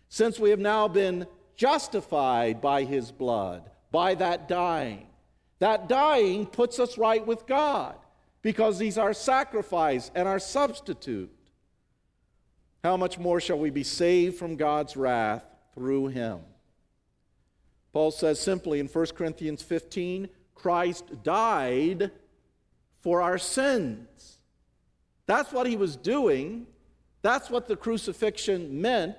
Since 0.07 0.39
we 0.39 0.49
have 0.51 0.59
now 0.59 0.87
been 0.87 1.27
justified 1.57 2.61
by 2.61 2.83
his 2.83 3.11
blood, 3.11 3.69
by 3.91 4.15
that 4.15 4.47
dying. 4.47 5.07
That 5.59 5.87
dying 5.87 6.45
puts 6.45 6.79
us 6.79 6.97
right 6.97 7.25
with 7.25 7.47
God 7.47 7.95
because 8.41 8.79
he's 8.79 8.97
our 8.97 9.13
sacrifice 9.13 10.11
and 10.13 10.27
our 10.27 10.39
substitute. 10.39 11.31
How 12.83 12.97
much 12.97 13.17
more 13.17 13.39
shall 13.39 13.57
we 13.57 13.69
be 13.69 13.83
saved 13.83 14.37
from 14.37 14.57
God's 14.57 14.95
wrath 14.95 15.43
through 15.73 16.07
him? 16.07 16.39
Paul 17.93 18.11
says 18.11 18.39
simply 18.39 18.79
in 18.79 18.87
1 18.87 19.05
Corinthians 19.15 19.61
15 19.63 20.29
Christ 20.53 21.23
died 21.23 22.11
for 23.01 23.21
our 23.21 23.37
sins. 23.37 24.39
That's 25.27 25.51
what 25.51 25.67
he 25.67 25.75
was 25.75 25.95
doing. 25.95 26.67
That's 27.21 27.49
what 27.49 27.67
the 27.67 27.75
crucifixion 27.75 28.81
meant. 28.81 29.15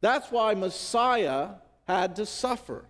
That's 0.00 0.30
why 0.30 0.54
Messiah 0.54 1.48
had 1.86 2.16
to 2.16 2.26
suffer. 2.26 2.84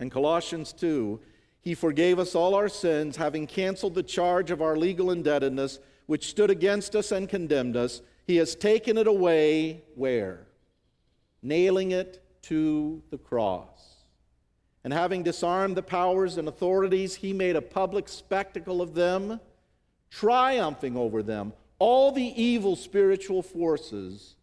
In 0.00 0.10
Colossians 0.10 0.72
2, 0.72 1.20
He 1.62 1.74
forgave 1.74 2.18
us 2.18 2.34
all 2.34 2.56
our 2.56 2.68
sins, 2.68 3.16
having 3.16 3.46
canceled 3.46 3.94
the 3.94 4.02
charge 4.02 4.50
of 4.50 4.60
our 4.60 4.76
legal 4.76 5.12
indebtedness, 5.12 5.78
which 6.06 6.28
stood 6.28 6.50
against 6.50 6.96
us 6.96 7.12
and 7.12 7.28
condemned 7.28 7.76
us. 7.76 8.02
He 8.26 8.36
has 8.36 8.56
taken 8.56 8.98
it 8.98 9.06
away 9.06 9.84
where? 9.94 10.46
Nailing 11.40 11.92
it 11.92 12.22
to 12.42 13.00
the 13.10 13.18
cross. 13.18 13.68
And 14.82 14.92
having 14.92 15.22
disarmed 15.22 15.76
the 15.76 15.82
powers 15.82 16.36
and 16.36 16.48
authorities, 16.48 17.14
he 17.14 17.32
made 17.32 17.54
a 17.54 17.62
public 17.62 18.08
spectacle 18.08 18.82
of 18.82 18.94
them, 18.94 19.40
triumphing 20.10 20.96
over 20.96 21.22
them, 21.22 21.52
all 21.78 22.10
the 22.10 22.42
evil 22.42 22.74
spiritual 22.74 23.42
forces 23.42 24.34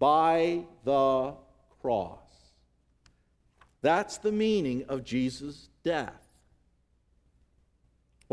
by 0.00 0.64
the 0.84 1.34
cross. 1.80 2.18
That's 3.80 4.18
the 4.18 4.32
meaning 4.32 4.84
of 4.88 5.04
Jesus' 5.04 5.68
death. 5.84 6.23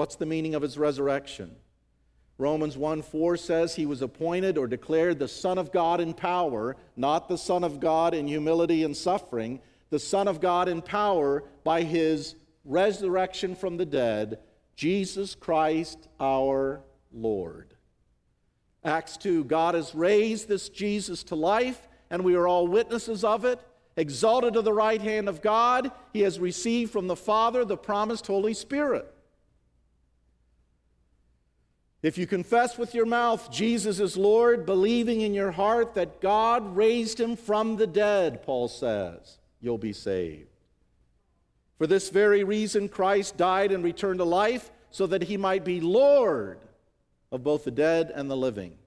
What's 0.01 0.15
the 0.15 0.25
meaning 0.25 0.55
of 0.55 0.63
his 0.63 0.79
resurrection? 0.79 1.55
Romans 2.39 2.75
1 2.75 3.03
4 3.03 3.37
says 3.37 3.75
he 3.75 3.85
was 3.85 4.01
appointed 4.01 4.57
or 4.57 4.65
declared 4.65 5.19
the 5.19 5.27
Son 5.27 5.59
of 5.59 5.71
God 5.71 6.01
in 6.01 6.15
power, 6.15 6.75
not 6.97 7.29
the 7.29 7.37
Son 7.37 7.63
of 7.63 7.79
God 7.79 8.15
in 8.15 8.27
humility 8.27 8.83
and 8.83 8.97
suffering, 8.97 9.61
the 9.91 9.99
Son 9.99 10.27
of 10.27 10.41
God 10.41 10.67
in 10.67 10.81
power 10.81 11.43
by 11.63 11.83
his 11.83 12.33
resurrection 12.65 13.53
from 13.53 13.77
the 13.77 13.85
dead, 13.85 14.39
Jesus 14.75 15.35
Christ 15.35 16.07
our 16.19 16.81
Lord. 17.13 17.75
Acts 18.83 19.17
2 19.17 19.43
God 19.43 19.75
has 19.75 19.93
raised 19.93 20.47
this 20.47 20.69
Jesus 20.69 21.21
to 21.25 21.35
life, 21.35 21.87
and 22.09 22.23
we 22.23 22.33
are 22.33 22.47
all 22.47 22.67
witnesses 22.67 23.23
of 23.23 23.45
it. 23.45 23.59
Exalted 23.95 24.55
to 24.55 24.63
the 24.63 24.73
right 24.73 24.99
hand 24.99 25.29
of 25.29 25.43
God, 25.43 25.91
he 26.11 26.21
has 26.21 26.39
received 26.39 26.91
from 26.91 27.05
the 27.05 27.15
Father 27.15 27.63
the 27.63 27.77
promised 27.77 28.25
Holy 28.25 28.55
Spirit. 28.55 29.10
If 32.03 32.17
you 32.17 32.25
confess 32.25 32.77
with 32.77 32.95
your 32.95 33.05
mouth 33.05 33.51
Jesus 33.51 33.99
is 33.99 34.17
Lord, 34.17 34.65
believing 34.65 35.21
in 35.21 35.33
your 35.33 35.51
heart 35.51 35.93
that 35.93 36.19
God 36.19 36.75
raised 36.75 37.19
him 37.19 37.35
from 37.35 37.77
the 37.77 37.87
dead, 37.87 38.43
Paul 38.43 38.67
says, 38.67 39.37
you'll 39.59 39.77
be 39.77 39.93
saved. 39.93 40.47
For 41.77 41.87
this 41.87 42.09
very 42.09 42.43
reason, 42.43 42.89
Christ 42.89 43.37
died 43.37 43.71
and 43.71 43.83
returned 43.83 44.19
to 44.19 44.25
life 44.25 44.71
so 44.89 45.07
that 45.07 45.23
he 45.23 45.37
might 45.37 45.63
be 45.63 45.79
Lord 45.79 46.59
of 47.31 47.43
both 47.43 47.63
the 47.63 47.71
dead 47.71 48.11
and 48.13 48.29
the 48.29 48.37
living. 48.37 48.77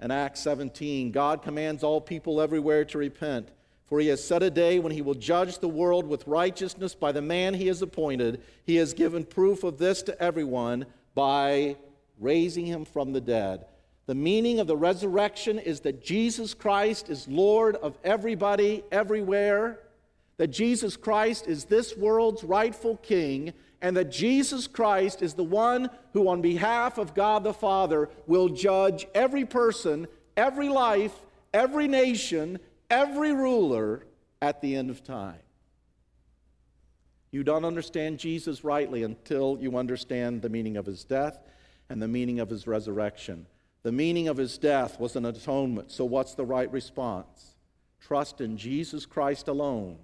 In 0.00 0.10
Acts 0.10 0.40
17, 0.40 1.10
God 1.10 1.42
commands 1.42 1.82
all 1.82 2.00
people 2.00 2.40
everywhere 2.40 2.84
to 2.86 2.98
repent, 2.98 3.48
for 3.86 3.98
he 3.98 4.08
has 4.08 4.22
set 4.22 4.42
a 4.42 4.50
day 4.50 4.78
when 4.78 4.92
he 4.92 5.02
will 5.02 5.14
judge 5.14 5.58
the 5.58 5.68
world 5.68 6.06
with 6.06 6.26
righteousness 6.26 6.94
by 6.94 7.12
the 7.12 7.22
man 7.22 7.54
he 7.54 7.66
has 7.68 7.82
appointed. 7.82 8.42
He 8.64 8.76
has 8.76 8.92
given 8.92 9.24
proof 9.24 9.64
of 9.64 9.78
this 9.78 10.02
to 10.02 10.20
everyone 10.22 10.86
by 11.14 11.76
raising 12.18 12.66
him 12.66 12.84
from 12.84 13.12
the 13.12 13.20
dead. 13.20 13.66
The 14.06 14.14
meaning 14.14 14.60
of 14.60 14.66
the 14.66 14.76
resurrection 14.76 15.58
is 15.58 15.80
that 15.80 16.04
Jesus 16.04 16.54
Christ 16.54 17.10
is 17.10 17.26
Lord 17.26 17.76
of 17.76 17.98
everybody, 18.04 18.84
everywhere, 18.92 19.80
that 20.36 20.48
Jesus 20.48 20.96
Christ 20.96 21.48
is 21.48 21.64
this 21.64 21.96
world's 21.96 22.44
rightful 22.44 22.98
king, 22.98 23.52
and 23.82 23.96
that 23.96 24.12
Jesus 24.12 24.66
Christ 24.66 25.22
is 25.22 25.34
the 25.34 25.44
one 25.44 25.90
who, 26.12 26.28
on 26.28 26.40
behalf 26.40 26.98
of 26.98 27.14
God 27.14 27.42
the 27.42 27.52
Father, 27.52 28.08
will 28.26 28.48
judge 28.48 29.06
every 29.14 29.44
person, 29.44 30.06
every 30.36 30.68
life, 30.68 31.14
every 31.52 31.88
nation, 31.88 32.58
every 32.90 33.32
ruler 33.32 34.06
at 34.40 34.60
the 34.60 34.76
end 34.76 34.90
of 34.90 35.02
time. 35.02 35.40
You 37.32 37.42
don't 37.42 37.64
understand 37.64 38.18
Jesus 38.18 38.62
rightly 38.62 39.02
until 39.02 39.58
you 39.60 39.76
understand 39.76 40.42
the 40.42 40.48
meaning 40.48 40.76
of 40.76 40.86
his 40.86 41.04
death 41.04 41.38
and 41.88 42.00
the 42.00 42.08
meaning 42.08 42.40
of 42.40 42.50
his 42.50 42.66
resurrection. 42.66 43.46
The 43.82 43.92
meaning 43.92 44.28
of 44.28 44.36
his 44.36 44.58
death 44.58 44.98
was 44.98 45.14
an 45.16 45.24
atonement. 45.24 45.92
So, 45.92 46.04
what's 46.04 46.34
the 46.34 46.44
right 46.44 46.70
response? 46.72 47.56
Trust 48.00 48.40
in 48.40 48.56
Jesus 48.56 49.06
Christ 49.06 49.48
alone 49.48 49.98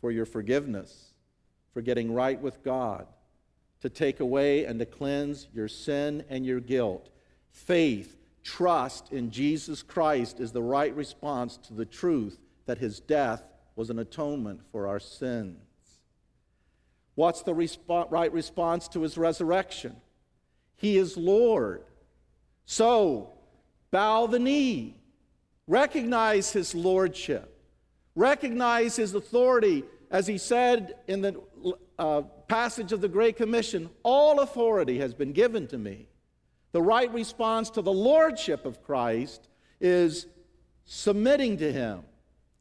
for 0.00 0.10
your 0.10 0.26
forgiveness, 0.26 1.14
for 1.72 1.80
getting 1.80 2.12
right 2.12 2.40
with 2.40 2.62
God, 2.62 3.06
to 3.80 3.88
take 3.88 4.20
away 4.20 4.64
and 4.64 4.78
to 4.78 4.86
cleanse 4.86 5.48
your 5.54 5.68
sin 5.68 6.24
and 6.28 6.44
your 6.44 6.60
guilt. 6.60 7.10
Faith, 7.50 8.16
trust 8.42 9.12
in 9.12 9.30
Jesus 9.30 9.82
Christ 9.82 10.40
is 10.40 10.52
the 10.52 10.62
right 10.62 10.94
response 10.94 11.56
to 11.68 11.74
the 11.74 11.86
truth 11.86 12.38
that 12.66 12.78
his 12.78 13.00
death 13.00 13.42
was 13.76 13.90
an 13.90 13.98
atonement 13.98 14.60
for 14.70 14.86
our 14.86 15.00
sins. 15.00 15.56
What's 17.14 17.42
the 17.42 17.54
resp- 17.54 18.10
right 18.10 18.32
response 18.32 18.88
to 18.88 19.02
his 19.02 19.18
resurrection? 19.18 19.96
He 20.82 20.98
is 20.98 21.16
Lord. 21.16 21.84
So, 22.66 23.30
bow 23.92 24.26
the 24.26 24.40
knee. 24.40 24.96
Recognize 25.68 26.52
his 26.52 26.74
lordship. 26.74 27.56
Recognize 28.16 28.96
his 28.96 29.14
authority. 29.14 29.84
As 30.10 30.26
he 30.26 30.38
said 30.38 30.96
in 31.06 31.22
the 31.22 31.40
uh, 32.00 32.22
passage 32.48 32.90
of 32.90 33.00
the 33.00 33.08
Great 33.08 33.36
Commission, 33.36 33.88
all 34.02 34.40
authority 34.40 34.98
has 34.98 35.14
been 35.14 35.32
given 35.32 35.68
to 35.68 35.78
me. 35.78 36.08
The 36.72 36.82
right 36.82 37.12
response 37.14 37.70
to 37.70 37.82
the 37.82 37.92
lordship 37.92 38.66
of 38.66 38.82
Christ 38.82 39.48
is 39.80 40.26
submitting 40.84 41.58
to 41.58 41.72
him 41.72 42.02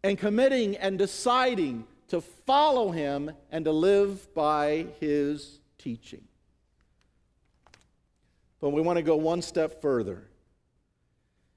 and 0.03 0.15
committing 0.15 0.77
and 0.77 0.99
deciding 0.99 1.85
to 2.09 2.21
follow 2.21 2.91
him 2.91 3.31
and 3.49 3.65
to 3.65 3.71
live 3.71 4.31
by 4.35 4.85
his 4.99 5.59
teaching. 5.79 6.21
But 8.61 8.69
we 8.69 8.81
want 8.81 8.97
to 8.97 9.03
go 9.03 9.15
one 9.15 9.41
step 9.41 9.81
further. 9.81 10.23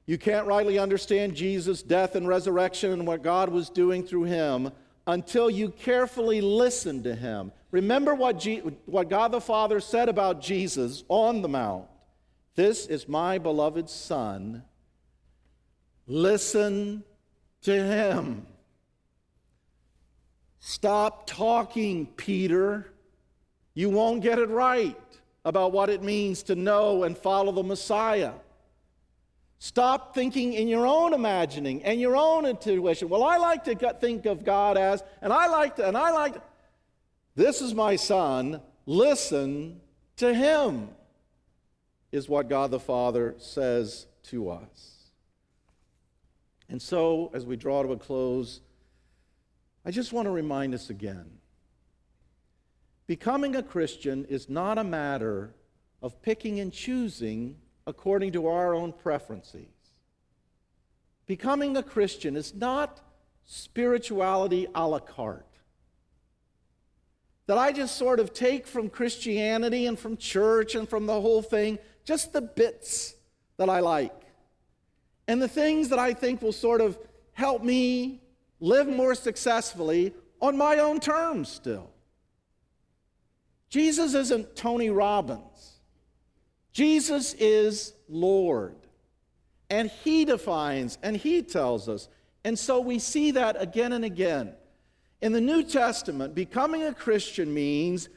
You 0.06 0.18
can't 0.18 0.46
rightly 0.46 0.78
understand 0.78 1.34
Jesus' 1.34 1.82
death 1.82 2.14
and 2.14 2.26
resurrection 2.26 2.92
and 2.92 3.06
what 3.06 3.22
God 3.22 3.50
was 3.50 3.70
doing 3.70 4.02
through 4.02 4.24
him 4.24 4.70
until 5.06 5.48
you 5.50 5.68
carefully 5.68 6.40
listen 6.40 7.02
to 7.04 7.14
him. 7.14 7.52
Remember 7.70 8.14
what, 8.14 8.38
G- 8.38 8.62
what 8.86 9.08
God 9.08 9.32
the 9.32 9.40
Father 9.40 9.80
said 9.80 10.08
about 10.08 10.40
Jesus 10.40 11.04
on 11.08 11.42
the 11.42 11.48
Mount 11.48 11.86
This 12.54 12.86
is 12.86 13.08
my 13.08 13.38
beloved 13.38 13.88
Son. 13.88 14.62
Listen 16.06 17.02
to 17.62 17.72
him. 17.72 18.46
Stop 20.58 21.26
talking, 21.26 22.06
Peter. 22.06 22.90
You 23.74 23.90
won't 23.90 24.22
get 24.22 24.38
it 24.38 24.48
right 24.48 24.96
about 25.44 25.72
what 25.72 25.90
it 25.90 26.02
means 26.02 26.42
to 26.44 26.54
know 26.54 27.04
and 27.04 27.16
follow 27.16 27.52
the 27.52 27.62
Messiah. 27.62 28.32
Stop 29.58 30.14
thinking 30.14 30.52
in 30.52 30.68
your 30.68 30.86
own 30.86 31.14
imagining 31.14 31.84
and 31.84 32.00
your 32.00 32.16
own 32.16 32.44
intuition. 32.44 33.08
Well, 33.08 33.24
I 33.24 33.36
like 33.36 33.64
to 33.64 33.74
think 34.00 34.26
of 34.26 34.44
God 34.44 34.76
as, 34.76 35.02
and 35.22 35.32
I 35.32 35.46
like 35.46 35.76
to, 35.76 35.86
and 35.86 35.96
I 35.96 36.10
like 36.10 36.34
to. 36.34 36.42
This 37.34 37.60
is 37.60 37.74
my 37.74 37.96
son. 37.96 38.60
Listen 38.86 39.80
to 40.16 40.34
him, 40.34 40.90
is 42.12 42.28
what 42.28 42.48
God 42.48 42.70
the 42.70 42.78
Father 42.78 43.34
says 43.38 44.06
to 44.24 44.50
us. 44.50 44.94
And 46.68 46.80
so, 46.80 47.30
as 47.34 47.44
we 47.44 47.56
draw 47.56 47.82
to 47.82 47.92
a 47.92 47.96
close, 47.96 48.60
I 49.84 49.90
just 49.90 50.12
want 50.12 50.26
to 50.26 50.30
remind 50.30 50.74
us 50.74 50.90
again 50.90 51.38
Becoming 53.06 53.56
a 53.56 53.62
Christian 53.62 54.24
is 54.26 54.48
not 54.48 54.78
a 54.78 54.84
matter 54.84 55.54
of 56.02 56.22
picking 56.22 56.60
and 56.60 56.72
choosing 56.72 57.56
according 57.86 58.32
to 58.32 58.46
our 58.46 58.74
own 58.74 58.92
preferences. 58.92 59.68
Becoming 61.26 61.76
a 61.76 61.82
Christian 61.82 62.36
is 62.36 62.54
not 62.54 63.00
spirituality 63.44 64.66
a 64.74 64.86
la 64.86 64.98
carte. 64.98 65.46
That 67.46 67.58
I 67.58 67.72
just 67.72 67.96
sort 67.96 68.20
of 68.20 68.32
take 68.32 68.66
from 68.66 68.88
Christianity 68.88 69.86
and 69.86 69.98
from 69.98 70.16
church 70.16 70.74
and 70.74 70.88
from 70.88 71.06
the 71.06 71.20
whole 71.20 71.42
thing 71.42 71.78
just 72.04 72.32
the 72.32 72.42
bits 72.42 73.14
that 73.56 73.68
I 73.68 73.80
like 73.80 74.24
and 75.26 75.40
the 75.40 75.48
things 75.48 75.88
that 75.88 75.98
I 75.98 76.12
think 76.12 76.42
will 76.42 76.52
sort 76.52 76.80
of 76.80 76.98
help 77.32 77.62
me 77.62 78.20
live 78.60 78.88
more 78.88 79.14
successfully 79.14 80.14
on 80.40 80.56
my 80.56 80.78
own 80.78 81.00
terms 81.00 81.48
still. 81.48 81.93
Jesus 83.74 84.14
isn't 84.14 84.54
Tony 84.54 84.88
Robbins. 84.88 85.80
Jesus 86.72 87.34
is 87.40 87.92
Lord. 88.08 88.76
And 89.68 89.90
He 89.90 90.24
defines 90.24 90.96
and 91.02 91.16
He 91.16 91.42
tells 91.42 91.88
us. 91.88 92.08
And 92.44 92.56
so 92.56 92.78
we 92.78 93.00
see 93.00 93.32
that 93.32 93.60
again 93.60 93.92
and 93.92 94.04
again. 94.04 94.52
In 95.22 95.32
the 95.32 95.40
New 95.40 95.64
Testament, 95.64 96.36
becoming 96.36 96.84
a 96.84 96.94
Christian 96.94 97.52
means 97.52 98.08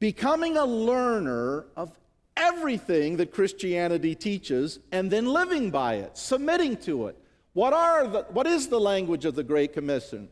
becoming 0.00 0.58
a 0.58 0.66
learner 0.66 1.64
of 1.76 1.98
everything 2.36 3.16
that 3.16 3.32
Christianity 3.32 4.14
teaches 4.14 4.80
and 4.92 5.10
then 5.10 5.24
living 5.24 5.70
by 5.70 5.94
it, 5.94 6.18
submitting 6.18 6.76
to 6.82 7.06
it. 7.06 7.16
What, 7.54 7.72
are 7.72 8.06
the, 8.06 8.26
what 8.32 8.46
is 8.46 8.68
the 8.68 8.78
language 8.78 9.24
of 9.24 9.34
the 9.34 9.44
Great 9.44 9.72
Commission? 9.72 10.28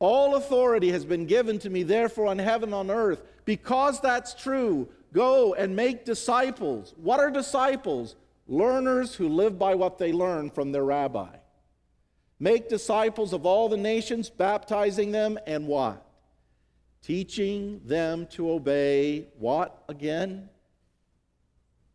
All 0.00 0.36
authority 0.36 0.90
has 0.90 1.04
been 1.04 1.26
given 1.26 1.58
to 1.60 1.70
me, 1.70 1.82
therefore, 1.82 2.26
on 2.26 2.38
heaven 2.38 2.68
and 2.68 2.74
on 2.74 2.90
earth. 2.90 3.22
Because 3.44 4.00
that's 4.00 4.34
true, 4.34 4.88
go 5.12 5.54
and 5.54 5.74
make 5.74 6.04
disciples. 6.04 6.94
What 6.96 7.18
are 7.18 7.30
disciples? 7.30 8.14
Learners 8.46 9.14
who 9.14 9.28
live 9.28 9.58
by 9.58 9.74
what 9.74 9.98
they 9.98 10.12
learn 10.12 10.50
from 10.50 10.72
their 10.72 10.84
rabbi. 10.84 11.36
Make 12.38 12.68
disciples 12.68 13.32
of 13.32 13.44
all 13.44 13.68
the 13.68 13.76
nations, 13.76 14.30
baptizing 14.30 15.10
them, 15.10 15.38
and 15.46 15.66
what? 15.66 16.04
Teaching 17.02 17.80
them 17.84 18.26
to 18.32 18.50
obey 18.50 19.28
what 19.38 19.82
again? 19.88 20.48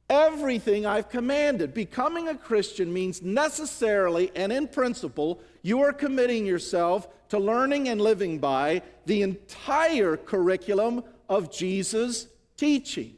Everything 0.10 0.86
I've 0.86 1.10
commanded. 1.10 1.74
Becoming 1.74 2.28
a 2.28 2.36
Christian 2.36 2.92
means 2.92 3.22
necessarily 3.22 4.32
and 4.36 4.52
in 4.52 4.68
principle, 4.68 5.42
you 5.63 5.82
are 5.82 5.91
committing 5.91 6.45
yourself 6.45 7.08
to 7.30 7.39
learning 7.39 7.89
and 7.89 7.99
living 7.99 8.38
by 8.38 8.84
the 9.08 9.23
entire 9.23 10.15
curriculum 10.15 11.04
of 11.28 11.52
Jesus' 11.52 12.28
teaching, 12.58 13.15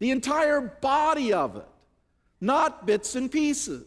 the 0.00 0.10
entire 0.10 0.60
body 0.60 1.32
of 1.32 1.56
it, 1.56 1.68
not 2.40 2.86
bits 2.86 3.14
and 3.14 3.30
pieces. 3.30 3.86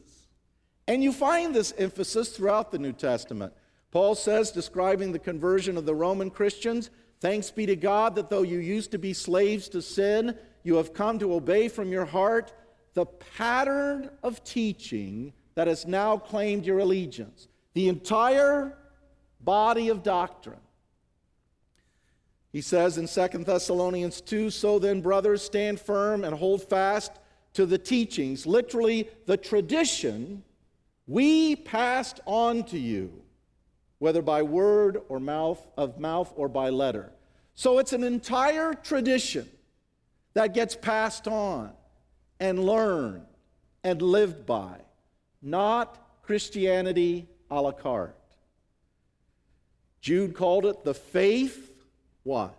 And 0.87 1.03
you 1.03 1.11
find 1.11 1.53
this 1.53 1.73
emphasis 1.77 2.29
throughout 2.29 2.71
the 2.71 2.79
New 2.79 2.93
Testament. 2.93 3.51
Paul 3.91 4.15
says, 4.15 4.51
describing 4.51 5.11
the 5.11 5.19
conversion 5.19 5.75
of 5.75 5.85
the 5.85 5.93
Roman 5.93 6.29
Christians, 6.29 6.89
Thanks 7.19 7.51
be 7.51 7.65
to 7.65 7.75
God 7.75 8.15
that 8.15 8.29
though 8.29 8.43
you 8.43 8.59
used 8.59 8.91
to 8.91 8.97
be 8.97 9.13
slaves 9.13 9.67
to 9.69 9.81
sin, 9.81 10.37
you 10.63 10.75
have 10.75 10.93
come 10.93 11.19
to 11.19 11.33
obey 11.33 11.67
from 11.67 11.91
your 11.91 12.05
heart 12.05 12.53
the 12.93 13.05
pattern 13.05 14.09
of 14.23 14.43
teaching 14.43 15.33
that 15.59 15.67
has 15.67 15.85
now 15.85 16.15
claimed 16.15 16.65
your 16.65 16.79
allegiance. 16.79 17.49
The 17.73 17.89
entire 17.89 18.77
body 19.41 19.89
of 19.89 20.03
doctrine. 20.03 20.61
He 22.53 22.61
says 22.61 22.97
in 22.97 23.09
2 23.09 23.43
Thessalonians 23.43 24.21
2 24.21 24.51
So 24.51 24.79
then, 24.79 25.01
brothers, 25.01 25.41
stand 25.41 25.81
firm 25.81 26.23
and 26.23 26.33
hold 26.33 26.63
fast 26.63 27.11
to 27.55 27.65
the 27.65 27.77
teachings, 27.77 28.45
literally, 28.45 29.09
the 29.25 29.35
tradition 29.35 30.43
we 31.07 31.57
passed 31.57 32.21
on 32.25 32.63
to 32.67 32.79
you, 32.79 33.11
whether 33.97 34.21
by 34.21 34.43
word 34.43 35.01
or 35.09 35.19
mouth, 35.19 35.61
of 35.75 35.99
mouth 35.99 36.31
or 36.37 36.47
by 36.47 36.69
letter. 36.69 37.11
So 37.55 37.79
it's 37.79 37.91
an 37.91 38.05
entire 38.05 38.73
tradition 38.75 39.49
that 40.35 40.53
gets 40.53 40.77
passed 40.77 41.27
on 41.27 41.73
and 42.39 42.63
learned 42.63 43.25
and 43.83 44.01
lived 44.01 44.45
by, 44.45 44.77
not 45.41 45.97
Christianity 46.23 47.27
a 47.49 47.61
la 47.61 47.71
carte. 47.71 48.15
Jude 50.01 50.33
called 50.35 50.65
it 50.65 50.83
the 50.83 50.93
faith, 50.93 51.71
what? 52.23 52.57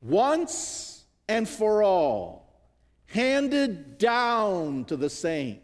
Once 0.00 1.04
and 1.28 1.48
for 1.48 1.82
all, 1.82 2.42
handed 3.06 3.98
down 3.98 4.84
to 4.86 4.96
the 4.96 5.10
saints. 5.10 5.62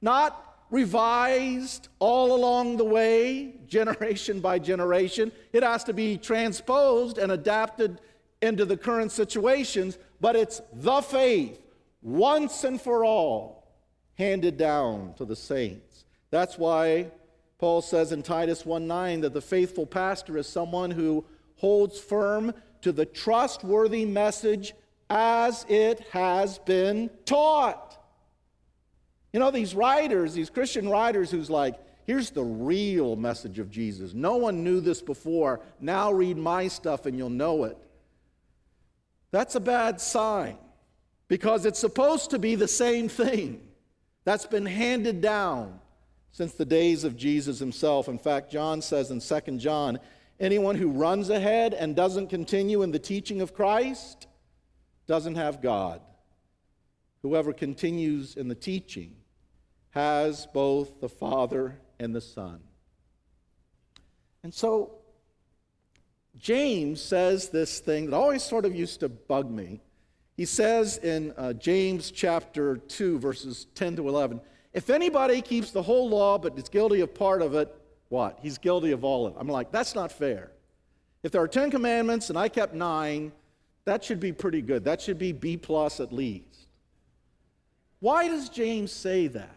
Not 0.00 0.40
revised 0.70 1.88
all 1.98 2.34
along 2.34 2.76
the 2.76 2.84
way, 2.84 3.54
generation 3.66 4.40
by 4.40 4.58
generation. 4.58 5.30
It 5.52 5.62
has 5.62 5.84
to 5.84 5.92
be 5.92 6.16
transposed 6.18 7.18
and 7.18 7.32
adapted 7.32 8.00
into 8.42 8.64
the 8.64 8.76
current 8.76 9.12
situations, 9.12 9.98
but 10.20 10.36
it's 10.36 10.60
the 10.72 11.00
faith, 11.00 11.60
once 12.02 12.64
and 12.64 12.80
for 12.80 13.04
all, 13.04 13.63
handed 14.16 14.56
down 14.56 15.14
to 15.14 15.24
the 15.24 15.36
saints. 15.36 16.04
That's 16.30 16.58
why 16.58 17.10
Paul 17.58 17.82
says 17.82 18.12
in 18.12 18.22
Titus 18.22 18.64
1:9 18.64 19.22
that 19.22 19.32
the 19.32 19.40
faithful 19.40 19.86
pastor 19.86 20.36
is 20.38 20.46
someone 20.46 20.90
who 20.90 21.24
holds 21.56 21.98
firm 21.98 22.52
to 22.82 22.92
the 22.92 23.06
trustworthy 23.06 24.04
message 24.04 24.74
as 25.08 25.64
it 25.68 26.00
has 26.10 26.58
been 26.58 27.10
taught. 27.24 27.98
You 29.32 29.40
know, 29.40 29.50
these 29.50 29.74
writers, 29.74 30.34
these 30.34 30.50
Christian 30.50 30.88
writers 30.88 31.30
who's 31.30 31.50
like, 31.50 31.76
here's 32.04 32.30
the 32.30 32.44
real 32.44 33.16
message 33.16 33.58
of 33.58 33.70
Jesus. 33.70 34.14
No 34.14 34.36
one 34.36 34.62
knew 34.62 34.80
this 34.80 35.02
before. 35.02 35.60
Now 35.80 36.12
read 36.12 36.36
my 36.36 36.68
stuff 36.68 37.06
and 37.06 37.16
you'll 37.16 37.30
know 37.30 37.64
it. 37.64 37.78
That's 39.30 39.54
a 39.54 39.60
bad 39.60 40.00
sign 40.00 40.56
because 41.28 41.66
it's 41.66 41.78
supposed 41.78 42.30
to 42.30 42.38
be 42.38 42.54
the 42.54 42.68
same 42.68 43.08
thing 43.08 43.60
that's 44.24 44.46
been 44.46 44.66
handed 44.66 45.20
down 45.20 45.80
since 46.32 46.54
the 46.54 46.64
days 46.64 47.04
of 47.04 47.16
Jesus 47.16 47.58
himself. 47.58 48.08
In 48.08 48.18
fact, 48.18 48.50
John 48.50 48.82
says 48.82 49.10
in 49.10 49.20
2 49.20 49.58
John, 49.58 49.98
anyone 50.40 50.76
who 50.76 50.90
runs 50.90 51.30
ahead 51.30 51.74
and 51.74 51.94
doesn't 51.94 52.28
continue 52.28 52.82
in 52.82 52.90
the 52.90 52.98
teaching 52.98 53.40
of 53.40 53.54
Christ 53.54 54.26
doesn't 55.06 55.36
have 55.36 55.62
God. 55.62 56.00
Whoever 57.22 57.52
continues 57.52 58.36
in 58.36 58.48
the 58.48 58.54
teaching 58.54 59.16
has 59.90 60.46
both 60.52 61.00
the 61.00 61.08
Father 61.08 61.78
and 61.98 62.14
the 62.14 62.20
Son. 62.20 62.60
And 64.42 64.52
so, 64.52 64.96
James 66.36 67.00
says 67.00 67.48
this 67.48 67.78
thing 67.78 68.06
that 68.06 68.16
always 68.16 68.42
sort 68.42 68.64
of 68.64 68.74
used 68.74 69.00
to 69.00 69.08
bug 69.08 69.50
me. 69.50 69.80
He 70.36 70.44
says 70.44 70.98
in 70.98 71.32
uh, 71.36 71.52
James 71.52 72.10
chapter 72.10 72.76
2, 72.76 73.18
verses 73.18 73.66
10 73.74 73.96
to 73.96 74.08
11, 74.08 74.40
if 74.72 74.90
anybody 74.90 75.40
keeps 75.40 75.70
the 75.70 75.82
whole 75.82 76.08
law 76.08 76.38
but 76.38 76.58
is 76.58 76.68
guilty 76.68 77.00
of 77.00 77.14
part 77.14 77.40
of 77.40 77.54
it, 77.54 77.74
what? 78.08 78.38
He's 78.42 78.58
guilty 78.58 78.90
of 78.90 79.04
all 79.04 79.26
of 79.26 79.34
it. 79.34 79.38
I'm 79.40 79.48
like, 79.48 79.70
that's 79.70 79.94
not 79.94 80.10
fair. 80.10 80.50
If 81.22 81.30
there 81.30 81.40
are 81.40 81.48
10 81.48 81.70
commandments 81.70 82.28
and 82.28 82.38
I 82.38 82.48
kept 82.48 82.74
nine, 82.74 83.32
that 83.84 84.02
should 84.02 84.20
be 84.20 84.32
pretty 84.32 84.60
good. 84.60 84.84
That 84.84 85.00
should 85.00 85.18
be 85.18 85.32
B 85.32 85.56
plus 85.56 86.00
at 86.00 86.12
least. 86.12 86.66
Why 88.00 88.28
does 88.28 88.48
James 88.48 88.92
say 88.92 89.28
that? 89.28 89.54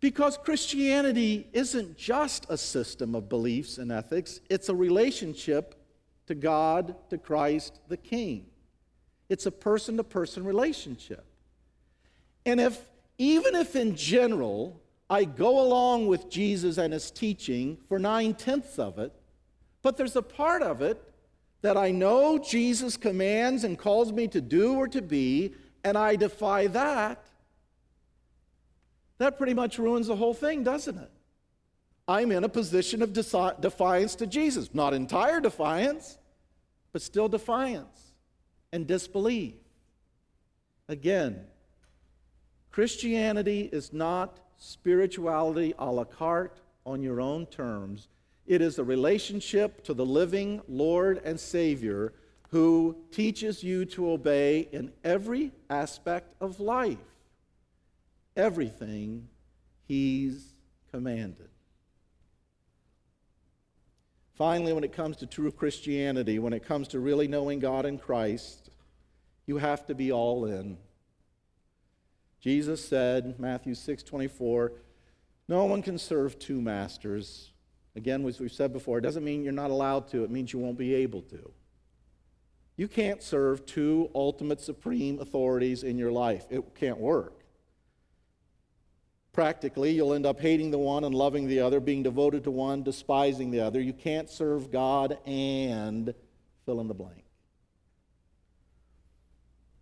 Because 0.00 0.38
Christianity 0.38 1.46
isn't 1.52 1.96
just 1.98 2.46
a 2.48 2.56
system 2.56 3.14
of 3.14 3.28
beliefs 3.28 3.76
and 3.76 3.92
ethics, 3.92 4.40
it's 4.48 4.68
a 4.68 4.74
relationship 4.74 5.74
to 6.26 6.34
God, 6.34 6.94
to 7.10 7.18
Christ 7.18 7.80
the 7.88 7.98
King. 7.98 8.46
It's 9.30 9.46
a 9.46 9.52
person 9.52 9.96
to 9.96 10.04
person 10.04 10.44
relationship. 10.44 11.24
And 12.44 12.60
if, 12.60 12.78
even 13.16 13.54
if 13.54 13.76
in 13.76 13.94
general, 13.94 14.82
I 15.08 15.24
go 15.24 15.60
along 15.60 16.08
with 16.08 16.28
Jesus 16.28 16.78
and 16.78 16.92
his 16.92 17.12
teaching 17.12 17.78
for 17.88 18.00
nine 18.00 18.34
tenths 18.34 18.78
of 18.78 18.98
it, 18.98 19.12
but 19.82 19.96
there's 19.96 20.16
a 20.16 20.22
part 20.22 20.62
of 20.62 20.82
it 20.82 21.00
that 21.62 21.76
I 21.76 21.92
know 21.92 22.38
Jesus 22.38 22.96
commands 22.96 23.62
and 23.62 23.78
calls 23.78 24.12
me 24.12 24.26
to 24.28 24.40
do 24.40 24.74
or 24.74 24.88
to 24.88 25.00
be, 25.00 25.54
and 25.84 25.96
I 25.96 26.16
defy 26.16 26.66
that, 26.66 27.24
that 29.18 29.38
pretty 29.38 29.54
much 29.54 29.78
ruins 29.78 30.08
the 30.08 30.16
whole 30.16 30.34
thing, 30.34 30.64
doesn't 30.64 30.98
it? 30.98 31.10
I'm 32.08 32.32
in 32.32 32.42
a 32.42 32.48
position 32.48 33.00
of 33.00 33.12
defiance 33.12 34.16
to 34.16 34.26
Jesus. 34.26 34.74
Not 34.74 34.92
entire 34.92 35.38
defiance, 35.38 36.18
but 36.92 37.00
still 37.00 37.28
defiance 37.28 38.09
and 38.72 38.86
disbelief. 38.86 39.54
Again, 40.88 41.44
Christianity 42.70 43.68
is 43.72 43.92
not 43.92 44.40
spirituality 44.56 45.74
a 45.78 45.90
la 45.90 46.04
carte 46.04 46.60
on 46.84 47.02
your 47.02 47.20
own 47.20 47.46
terms. 47.46 48.08
It 48.46 48.60
is 48.60 48.78
a 48.78 48.84
relationship 48.84 49.84
to 49.84 49.94
the 49.94 50.06
living 50.06 50.60
Lord 50.68 51.20
and 51.24 51.38
Savior 51.38 52.12
who 52.50 52.96
teaches 53.12 53.62
you 53.62 53.84
to 53.86 54.10
obey 54.10 54.68
in 54.72 54.92
every 55.04 55.52
aspect 55.68 56.34
of 56.40 56.58
life 56.58 56.98
everything 58.36 59.28
He's 59.86 60.54
commanded. 60.90 61.49
Finally, 64.40 64.72
when 64.72 64.84
it 64.84 64.94
comes 64.94 65.18
to 65.18 65.26
true 65.26 65.52
Christianity, 65.52 66.38
when 66.38 66.54
it 66.54 66.64
comes 66.64 66.88
to 66.88 66.98
really 66.98 67.28
knowing 67.28 67.58
God 67.58 67.84
in 67.84 67.98
Christ, 67.98 68.70
you 69.44 69.58
have 69.58 69.84
to 69.84 69.94
be 69.94 70.10
all 70.10 70.46
in. 70.46 70.78
Jesus 72.40 72.82
said, 72.82 73.38
Matthew 73.38 73.74
6 73.74 74.02
24, 74.02 74.72
no 75.46 75.66
one 75.66 75.82
can 75.82 75.98
serve 75.98 76.38
two 76.38 76.58
masters. 76.62 77.50
Again, 77.94 78.26
as 78.26 78.40
we've 78.40 78.50
said 78.50 78.72
before, 78.72 78.96
it 78.96 79.02
doesn't 79.02 79.24
mean 79.24 79.44
you're 79.44 79.52
not 79.52 79.70
allowed 79.70 80.08
to, 80.08 80.24
it 80.24 80.30
means 80.30 80.54
you 80.54 80.58
won't 80.58 80.78
be 80.78 80.94
able 80.94 81.20
to. 81.20 81.52
You 82.78 82.88
can't 82.88 83.22
serve 83.22 83.66
two 83.66 84.10
ultimate 84.14 84.62
supreme 84.62 85.20
authorities 85.20 85.82
in 85.82 85.98
your 85.98 86.12
life, 86.12 86.46
it 86.48 86.74
can't 86.74 86.96
work. 86.96 87.39
Practically, 89.32 89.92
you'll 89.92 90.12
end 90.12 90.26
up 90.26 90.40
hating 90.40 90.70
the 90.70 90.78
one 90.78 91.04
and 91.04 91.14
loving 91.14 91.46
the 91.46 91.60
other, 91.60 91.78
being 91.80 92.02
devoted 92.02 92.44
to 92.44 92.50
one, 92.50 92.82
despising 92.82 93.50
the 93.50 93.60
other. 93.60 93.80
You 93.80 93.92
can't 93.92 94.28
serve 94.28 94.70
God 94.70 95.18
and 95.24 96.12
fill 96.66 96.80
in 96.80 96.88
the 96.88 96.94
blank. 96.94 97.24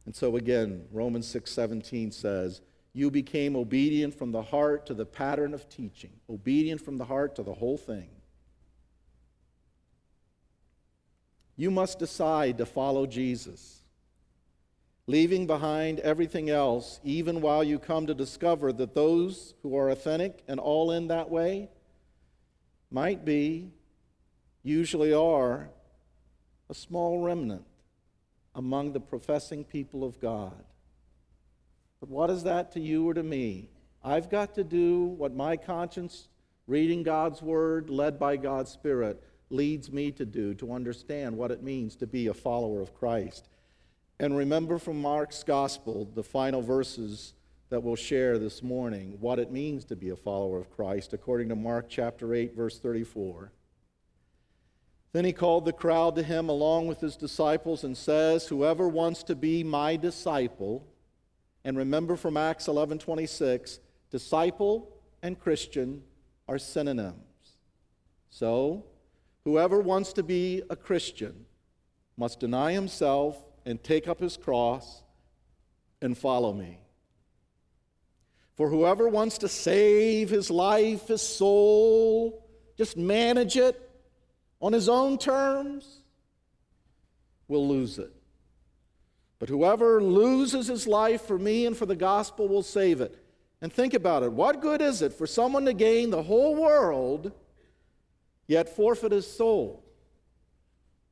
And 0.05 0.15
so 0.15 0.37
again, 0.37 0.87
Romans 0.91 1.27
6:17 1.27 2.13
says, 2.13 2.61
"You 2.93 3.11
became 3.11 3.57
obedient 3.57 4.15
from 4.15 4.33
the 4.33 4.43
heart 4.43 4.87
to 4.87 4.95
the 4.95 5.07
pattern 5.07 5.55
of 5.55 5.69
teaching, 5.69 6.21
obedient 6.29 6.81
from 6.81 6.97
the 6.97 7.05
heart 7.07 7.35
to 7.37 7.43
the 7.43 7.55
whole 7.55 7.79
thing." 7.79 8.11
you 11.59 11.73
must 11.73 11.99
decide 11.99 12.57
to 12.57 12.65
follow 12.65 13.05
Jesus. 13.05 13.78
Leaving 15.09 15.47
behind 15.47 16.01
everything 16.01 16.51
else, 16.51 17.01
even 17.03 17.41
while 17.41 17.65
you 17.65 17.79
come 17.79 18.07
to 18.07 18.13
discover 18.13 18.75
that 18.75 18.95
those 18.95 19.55
who 19.63 19.75
are 19.75 19.89
authentic 19.89 20.43
and 20.47 20.61
all 20.61 20.93
in 20.93 21.09
that 21.09 21.31
way 21.31 21.71
might 22.91 23.25
be, 23.25 23.71
usually 24.63 25.15
are, 25.15 25.71
a 26.69 26.75
small 26.75 27.21
remnant 27.21 27.65
among 28.55 28.93
the 28.93 29.01
professing 29.01 29.65
people 29.65 30.05
of 30.05 30.21
God. 30.21 30.63
But 32.01 32.11
what 32.11 32.29
is 32.29 32.43
that 32.43 32.73
to 32.73 32.81
you 32.81 33.09
or 33.09 33.15
to 33.15 33.23
me? 33.23 33.71
I've 34.05 34.29
got 34.29 34.55
to 34.57 34.63
do 34.63 35.05
what 35.05 35.35
my 35.35 35.57
conscience, 35.57 36.29
reading 36.67 37.03
God's 37.03 37.41
Word, 37.41 37.89
led 37.89 38.19
by 38.19 38.37
God's 38.37 38.73
Spirit, 38.73 39.23
leads 39.49 39.91
me 39.91 40.13
to 40.13 40.27
do 40.27 40.53
to 40.57 40.75
understand 40.75 41.39
what 41.39 41.51
it 41.51 41.63
means 41.63 41.97
to 41.97 42.07
be 42.07 42.27
a 42.27 42.35
follower 42.35 42.83
of 42.83 42.95
Christ. 42.95 43.49
And 44.21 44.37
remember 44.37 44.79
from 44.79 45.01
Mark's 45.01 45.45
Gospel, 45.45 46.11
the 46.15 46.25
final 46.25 46.61
verses 46.61 47.35
that 47.71 47.83
we'll 47.83 47.97
share 47.97 48.39
this 48.39 48.63
morning, 48.63 49.17
what 49.21 49.39
it 49.39 49.53
means 49.53 49.85
to 49.85 49.97
be 49.97 50.11
a 50.11 50.17
follower 50.17 50.59
of 50.59 50.71
Christ, 50.71 51.13
according 51.13 51.51
to 51.51 51.55
Mark 51.55 51.87
chapter 51.89 52.35
8, 52.35 52.57
verse 52.57 52.79
34. 52.79 53.53
Then 55.13 55.25
he 55.25 55.33
called 55.33 55.65
the 55.65 55.73
crowd 55.73 56.17
to 56.17 56.23
him 56.23 56.49
along 56.49 56.87
with 56.89 57.01
his 57.01 57.17
disciples 57.17 57.85
and 57.85 57.97
says, 57.97 58.47
Whoever 58.47 58.89
wants 58.89 59.23
to 59.25 59.37
be 59.37 59.63
my 59.63 59.97
disciple, 59.97 60.87
and 61.65 61.77
remember 61.77 62.17
from 62.17 62.37
Acts 62.37 62.69
11 62.69 62.99
26, 62.99 63.81
disciple 64.11 64.97
and 65.23 65.39
Christian 65.39 66.03
are 66.49 66.59
synonyms. 66.59 67.59
So, 68.31 68.85
whoever 69.45 69.81
wants 69.81 70.13
to 70.15 70.23
be 70.23 70.63
a 70.71 70.77
Christian 70.77 71.47
must 72.17 72.41
deny 72.41 72.73
himself 72.73 73.45
and 73.69 73.85
take 73.85 74.09
up 74.09 74.19
his 74.19 74.39
cross 74.39 75.03
and 76.01 76.17
follow 76.17 76.55
me. 76.55 76.79
For 78.57 78.71
whoever 78.71 79.09
wants 79.09 79.37
to 79.39 79.49
save 79.49 80.31
his 80.31 80.51
life, 80.51 81.09
his 81.09 81.21
soul, 81.21 82.49
just 82.79 82.97
manage 82.97 83.59
it 83.59 83.79
on 84.59 84.73
his 84.73 84.89
own 84.89 85.19
terms, 85.19 86.01
will 87.47 87.69
lose 87.69 87.99
it. 87.99 88.11
But 89.39 89.51
whoever 89.51 90.03
loses 90.03 90.69
his 90.69 90.87
life 90.87 91.21
for 91.21 91.39
me 91.39 91.67
and 91.67 91.77
for 91.77 91.85
the 91.85 91.95
gospel 91.95 92.49
will 92.49 92.63
save 92.63 93.03
it. 93.03 93.23
And 93.61 93.71
think 93.71 93.93
about 93.93 94.23
it. 94.23 94.33
What 94.33 94.63
good 94.63 94.81
is 94.81 95.03
it 95.03 95.13
for 95.13 95.27
someone 95.27 95.67
to 95.67 95.75
gain 95.75 96.09
the 96.09 96.23
whole 96.23 96.55
world 96.55 97.33
yet 98.47 98.75
forfeit 98.75 99.13
his 99.13 99.31
soul? 99.31 99.85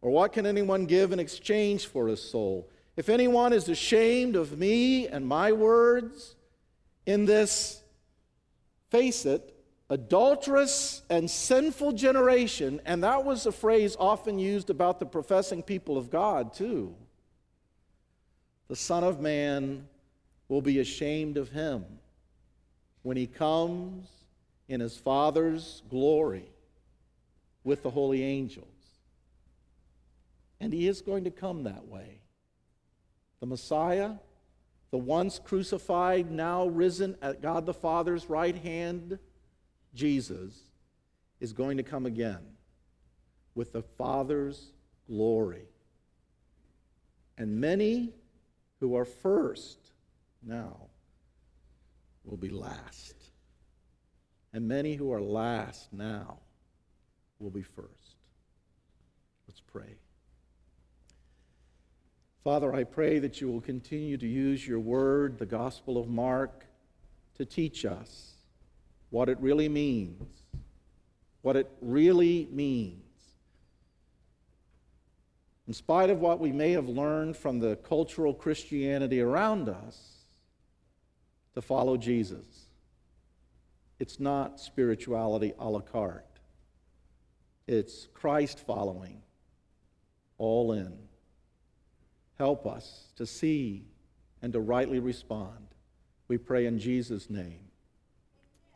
Or 0.01 0.11
what 0.11 0.33
can 0.33 0.47
anyone 0.47 0.87
give 0.87 1.13
in 1.13 1.19
exchange 1.19 1.87
for 1.87 2.09
his 2.09 2.23
soul? 2.23 2.69
If 2.97 3.09
anyone 3.09 3.53
is 3.53 3.69
ashamed 3.69 4.37
of 4.37 4.59
me 4.59 5.07
and 5.09 5.27
my 5.27 5.53
words 5.53 6.37
in 7.05 7.25
this, 7.25 7.83
face 8.91 9.27
it, 9.27 9.55
adulterous 9.91 11.03
and 11.11 11.31
sinful 11.31 11.93
generation, 11.93 12.81
and 12.85 13.05
that 13.05 13.25
was 13.25 13.47
a 13.47 13.53
phrase 13.53 13.97
often 13.99 14.39
used 14.39 14.71
about 14.71 14.99
the 14.99 15.07
professing 15.07 15.63
people 15.63 15.97
of 15.97 16.11
God, 16.11 16.53
too. 16.53 16.95
The 18.69 18.77
Son 18.77 19.05
of 19.05 19.21
Man 19.21 19.87
will 20.49 20.63
be 20.63 20.81
ashamed 20.81 21.37
of 21.37 21.51
him 21.51 21.85
when 23.03 23.17
he 23.17 23.27
comes 23.27 24.09
in 24.69 24.81
his 24.81 24.97
Father's 24.97 25.83
glory 25.89 26.51
with 27.63 27.83
the 27.83 27.91
holy 27.91 28.23
angels. 28.23 28.67
And 30.61 30.73
he 30.73 30.89
is 30.89 31.03
going 31.03 31.25
to 31.25 31.31
come 31.31 31.65
that 31.65 31.87
way. 31.87 32.21
The 33.41 33.47
Messiah, 33.47 34.13
the 34.91 34.99
once 34.99 35.39
crucified, 35.39 36.31
now 36.31 36.67
risen 36.67 37.17
at 37.21 37.43
God 37.43 37.67
the 37.67 37.75
Father's 37.75 38.31
right 38.31 38.57
hand, 38.57 39.19
Jesus, 39.95 40.59
is 41.41 41.53
going 41.53 41.77
to 41.77 41.83
come 41.83 42.07
again 42.07 42.41
with 43.55 43.73
the 43.73 43.83
Father's 43.83 44.73
glory. 45.07 45.69
And 47.39 47.61
many 47.61 48.15
who 48.81 48.97
are 48.97 49.05
first 49.05 49.79
now 50.43 50.77
will 52.25 52.37
be 52.37 52.51
last. 52.51 53.15
And 54.53 54.67
many 54.67 54.95
who 54.95 55.13
are 55.13 55.21
last 55.21 55.93
now 55.93 56.39
will 57.39 57.51
be 57.51 57.63
first. 57.63 58.17
Let's 59.47 59.61
pray. 59.61 59.97
Father, 62.47 62.73
I 62.73 62.85
pray 62.85 63.19
that 63.19 63.41
you 63.41 63.51
will 63.51 63.61
continue 63.61 64.17
to 64.17 64.25
use 64.25 64.65
your 64.65 64.79
word, 64.79 65.37
the 65.37 65.47
Gospel 65.47 65.99
of 65.99 66.09
Mark, 66.09 66.65
to 67.35 67.45
teach 67.45 67.85
us 67.85 68.35
what 69.11 69.29
it 69.29 69.37
really 69.41 69.69
means. 69.69 70.23
What 71.43 71.57
it 71.57 71.69
really 71.81 72.47
means. 72.53 73.03
In 75.67 75.75
spite 75.75 76.09
of 76.09 76.21
what 76.21 76.39
we 76.39 76.53
may 76.53 76.71
have 76.71 76.89
learned 76.89 77.37
from 77.37 77.59
the 77.59 77.75
cultural 77.75 78.33
Christianity 78.33 79.21
around 79.21 79.69
us, 79.69 80.19
to 81.55 81.61
follow 81.61 81.97
Jesus. 81.97 82.47
It's 83.99 84.21
not 84.21 84.61
spirituality 84.61 85.53
a 85.59 85.69
la 85.69 85.81
carte, 85.81 86.39
it's 87.67 88.07
Christ 88.15 88.61
following, 88.65 89.21
all 90.39 90.71
in. 90.71 91.06
Help 92.39 92.67
us 92.67 93.09
to 93.17 93.27
see 93.27 93.85
and 94.43 94.53
to 94.53 94.61
rightly 94.61 94.99
respond. 94.99 95.67
We 96.29 96.39
pray 96.39 96.67
in 96.67 96.79
Jesus' 96.79 97.31
name. 97.31 97.61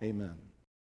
Amen. 0.02 0.49